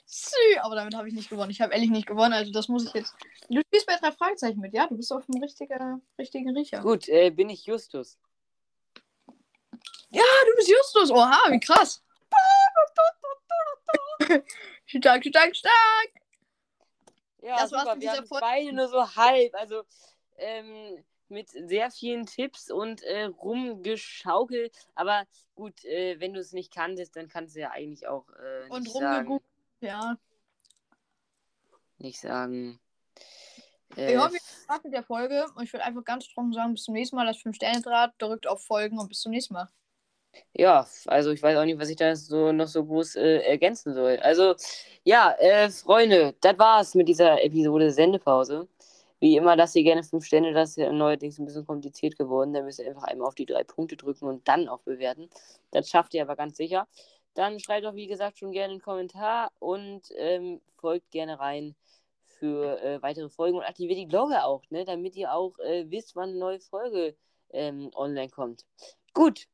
Sü, 0.06 0.34
aber 0.60 0.74
damit 0.74 0.94
habe 0.94 1.08
ich 1.08 1.14
nicht 1.14 1.30
gewonnen. 1.30 1.52
Ich 1.52 1.60
habe 1.60 1.72
ehrlich 1.72 1.90
nicht 1.90 2.06
gewonnen, 2.06 2.32
also 2.32 2.50
das 2.50 2.68
muss 2.68 2.86
ich 2.86 2.94
jetzt. 2.94 3.14
Du 3.48 3.60
spielst 3.60 3.86
bei 3.86 3.96
drei 3.96 4.10
Fragezeichen 4.10 4.60
mit, 4.60 4.74
ja? 4.74 4.88
Du 4.88 4.96
bist 4.96 5.12
auf 5.12 5.24
dem 5.26 5.40
richtigen, 5.40 6.02
richtigen 6.18 6.56
Riecher. 6.56 6.80
Gut, 6.80 7.08
äh, 7.08 7.30
bin 7.30 7.48
ich 7.48 7.64
Justus. 7.64 8.18
Ah, 10.16 10.44
du 10.46 10.56
bist 10.56 10.68
Justus. 10.68 11.10
Oha, 11.10 11.50
wie 11.50 11.60
krass. 11.60 12.02
stark, 14.86 15.24
stark, 15.24 15.56
stark. 15.56 16.10
Ja, 17.42 17.56
Das 17.58 17.72
war's 17.72 17.82
super. 17.82 17.94
mit 17.96 18.02
Wir 18.02 18.10
dieser 18.10 18.16
haben 18.22 18.26
Folge. 18.26 18.40
beide 18.46 18.72
nur 18.72 18.88
so 18.88 19.16
halb. 19.16 19.54
Also 19.54 19.82
ähm, 20.36 21.04
mit 21.28 21.50
sehr 21.50 21.90
vielen 21.90 22.26
Tipps 22.26 22.70
und 22.70 23.02
äh, 23.02 23.24
rumgeschaukelt. 23.24 24.74
Aber 24.94 25.24
gut, 25.54 25.84
äh, 25.84 26.18
wenn 26.20 26.32
du 26.34 26.40
es 26.40 26.52
nicht 26.52 26.72
kanntest, 26.72 27.16
dann 27.16 27.28
kannst 27.28 27.54
du 27.56 27.60
ja 27.60 27.70
eigentlich 27.70 28.06
auch 28.06 28.28
äh, 28.30 28.68
Und 28.70 28.82
nicht, 28.84 28.92
sagen, 28.92 29.26
rumgegoogelt. 29.28 29.50
Ja. 29.80 30.16
nicht 31.98 32.20
sagen. 32.20 32.80
Ich 33.96 33.98
Äh, 33.98 34.16
hoffe, 34.18 34.34
ihr 34.34 34.40
habt 34.40 34.62
Spaß 34.64 34.84
mit 34.84 34.92
der 34.92 35.04
Folge. 35.04 35.46
Und 35.54 35.64
ich 35.64 35.72
würde 35.72 35.84
einfach 35.84 36.04
ganz 36.04 36.26
trocken 36.28 36.52
sagen, 36.52 36.72
bis 36.74 36.84
zum 36.84 36.94
nächsten 36.94 37.16
Mal. 37.16 37.26
Das 37.26 37.38
5-Sterne-Draht 37.38 38.14
drückt 38.18 38.46
auf 38.46 38.64
Folgen 38.64 38.98
und 38.98 39.08
bis 39.08 39.20
zum 39.20 39.30
nächsten 39.32 39.54
Mal. 39.54 39.68
Ja, 40.52 40.86
also 41.06 41.30
ich 41.32 41.42
weiß 41.42 41.56
auch 41.58 41.64
nicht, 41.64 41.78
was 41.78 41.88
ich 41.88 41.96
da 41.96 42.14
so 42.16 42.52
noch 42.52 42.68
so 42.68 42.84
groß 42.84 43.16
äh, 43.16 43.38
ergänzen 43.38 43.94
soll. 43.94 44.18
Also, 44.18 44.54
ja, 45.04 45.32
äh, 45.38 45.70
Freunde, 45.70 46.34
das 46.40 46.58
war's 46.58 46.94
mit 46.94 47.08
dieser 47.08 47.42
Episode 47.44 47.90
Sendepause. 47.90 48.68
Wie 49.20 49.36
immer, 49.36 49.56
lasst 49.56 49.76
ihr 49.76 49.84
gerne 49.84 50.02
fünf 50.02 50.26
Sterne, 50.26 50.52
das 50.52 50.70
ist 50.70 50.76
ja 50.76 50.92
neuerdings 50.92 51.38
ein 51.38 51.46
bisschen 51.46 51.66
kompliziert 51.66 52.18
geworden. 52.18 52.52
Da 52.52 52.62
müsst 52.62 52.78
ihr 52.78 52.86
einfach 52.86 53.04
einmal 53.04 53.28
auf 53.28 53.34
die 53.34 53.46
drei 53.46 53.64
Punkte 53.64 53.96
drücken 53.96 54.26
und 54.26 54.46
dann 54.48 54.68
auch 54.68 54.80
bewerten. 54.80 55.30
Das 55.70 55.88
schafft 55.88 56.14
ihr 56.14 56.22
aber 56.22 56.36
ganz 56.36 56.56
sicher. 56.56 56.86
Dann 57.34 57.58
schreibt 57.58 57.84
doch, 57.84 57.94
wie 57.94 58.06
gesagt, 58.06 58.38
schon 58.38 58.52
gerne 58.52 58.72
einen 58.72 58.82
Kommentar 58.82 59.50
und 59.58 60.02
ähm, 60.16 60.60
folgt 60.76 61.10
gerne 61.10 61.40
rein 61.40 61.74
für 62.38 62.80
äh, 62.82 63.02
weitere 63.02 63.28
Folgen 63.28 63.56
und 63.58 63.64
aktiviert 63.64 63.98
die 63.98 64.08
Glocke 64.08 64.44
auch, 64.44 64.62
ne, 64.70 64.84
damit 64.84 65.16
ihr 65.16 65.32
auch 65.32 65.58
äh, 65.58 65.90
wisst, 65.90 66.14
wann 66.16 66.30
eine 66.30 66.38
neue 66.38 66.60
Folge 66.60 67.16
ähm, 67.50 67.90
online 67.94 68.28
kommt. 68.28 68.64
Gut, 69.14 69.46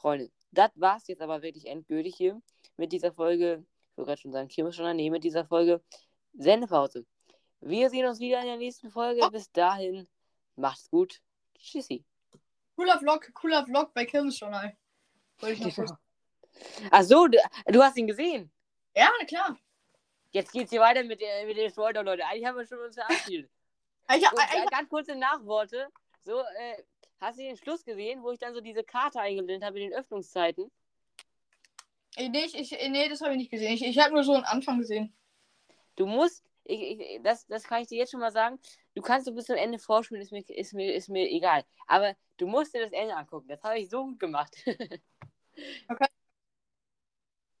Freunde, 0.00 0.30
das 0.50 0.70
war's 0.74 1.06
jetzt 1.08 1.20
aber 1.22 1.42
wirklich 1.42 1.66
endgültig 1.66 2.16
hier 2.16 2.40
mit 2.76 2.92
dieser 2.92 3.12
Folge. 3.12 3.64
Ich 3.92 3.96
wollte 3.98 4.08
gerade 4.08 4.20
schon 4.20 4.32
sagen, 4.32 4.48
Kirmes 4.48 4.74
schon 4.76 4.96
nee, 4.96 5.10
mit 5.10 5.24
dieser 5.24 5.44
Folge 5.44 5.82
Sendepause. 6.32 7.04
Wir 7.60 7.90
sehen 7.90 8.06
uns 8.06 8.18
wieder 8.18 8.40
in 8.40 8.46
der 8.46 8.56
nächsten 8.56 8.90
Folge. 8.90 9.28
Bis 9.30 9.52
dahin, 9.52 10.08
macht's 10.56 10.88
gut. 10.90 11.20
Tschüssi. 11.58 12.04
Cooler 12.76 12.98
Vlog, 12.98 13.30
cooler 13.34 13.64
Vlog 13.66 13.92
bei 13.92 14.06
Kirmes-Journal. 14.06 14.74
Wollte 15.40 15.68
ich 15.68 15.76
noch. 15.76 15.98
Ach 16.90 17.02
so, 17.02 17.26
du, 17.26 17.38
du 17.66 17.82
hast 17.82 17.96
ihn 17.98 18.06
gesehen. 18.06 18.50
Ja, 18.96 19.10
na 19.18 19.26
klar. 19.26 19.58
Jetzt 20.32 20.52
geht's 20.52 20.70
hier 20.70 20.80
weiter 20.80 21.02
mit, 21.04 21.20
der- 21.20 21.44
mit 21.44 21.56
den 21.56 21.70
Spoiler, 21.70 22.02
Leute. 22.02 22.24
Eigentlich 22.24 22.46
haben 22.46 22.56
wir 22.56 22.66
schon 22.66 22.78
uns 22.78 22.94
verabschiedet. 22.94 23.50
Ich, 24.08 24.16
Und, 24.16 24.38
ich, 24.38 24.62
äh, 24.62 24.66
ganz 24.70 24.88
kurze 24.88 25.14
Nachworte. 25.14 25.88
So, 26.24 26.40
äh, 26.40 26.82
hast 27.20 27.38
du 27.38 27.42
den 27.42 27.56
Schluss 27.56 27.84
gesehen, 27.84 28.22
wo 28.22 28.30
ich 28.30 28.38
dann 28.38 28.54
so 28.54 28.60
diese 28.60 28.84
Karte 28.84 29.20
eingeblendet 29.20 29.64
habe 29.64 29.74
mit 29.74 29.90
den 29.90 29.98
Öffnungszeiten? 29.98 30.70
nee, 32.16 32.44
ich, 32.44 32.54
ich, 32.54 32.88
nee, 32.90 33.08
das 33.08 33.20
habe 33.20 33.32
ich 33.32 33.38
nicht 33.38 33.50
gesehen. 33.50 33.72
Ich, 33.72 33.84
ich 33.84 33.98
habe 33.98 34.12
nur 34.12 34.24
so 34.24 34.34
einen 34.34 34.44
Anfang 34.44 34.78
gesehen. 34.78 35.12
Du 35.96 36.06
musst, 36.06 36.44
ich, 36.64 37.00
ich, 37.00 37.22
das, 37.22 37.46
das 37.46 37.64
kann 37.64 37.82
ich 37.82 37.88
dir 37.88 37.98
jetzt 37.98 38.10
schon 38.10 38.20
mal 38.20 38.32
sagen, 38.32 38.58
du 38.94 39.02
kannst 39.02 39.26
so 39.26 39.34
bis 39.34 39.46
zum 39.46 39.56
Ende 39.56 39.78
vorspielen, 39.78 40.22
ist 40.22 40.32
mir, 40.32 40.42
ist, 40.48 40.72
mir, 40.72 40.94
ist 40.94 41.08
mir 41.08 41.28
egal. 41.30 41.64
Aber 41.86 42.14
du 42.36 42.46
musst 42.46 42.74
dir 42.74 42.82
das 42.82 42.92
Ende 42.92 43.14
angucken. 43.14 43.48
Das 43.48 43.62
habe 43.62 43.78
ich 43.78 43.88
so 43.90 44.04
gut 44.04 44.20
gemacht. 44.20 44.56
Okay. 45.88 46.06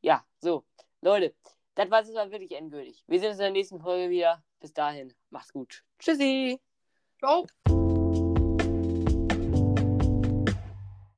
Ja, 0.00 0.24
so. 0.38 0.64
Leute, 1.02 1.34
das 1.74 1.90
war 1.90 2.00
jetzt 2.02 2.14
mal 2.14 2.30
wirklich 2.30 2.52
endgültig. 2.52 3.04
Wir 3.06 3.20
sehen 3.20 3.30
uns 3.30 3.38
in 3.38 3.44
der 3.44 3.50
nächsten 3.50 3.80
Folge 3.80 4.08
wieder. 4.08 4.42
Bis 4.58 4.72
dahin, 4.72 5.12
macht's 5.28 5.52
gut. 5.52 5.84
Tschüssi. 5.98 6.60
Ciao. 7.18 7.46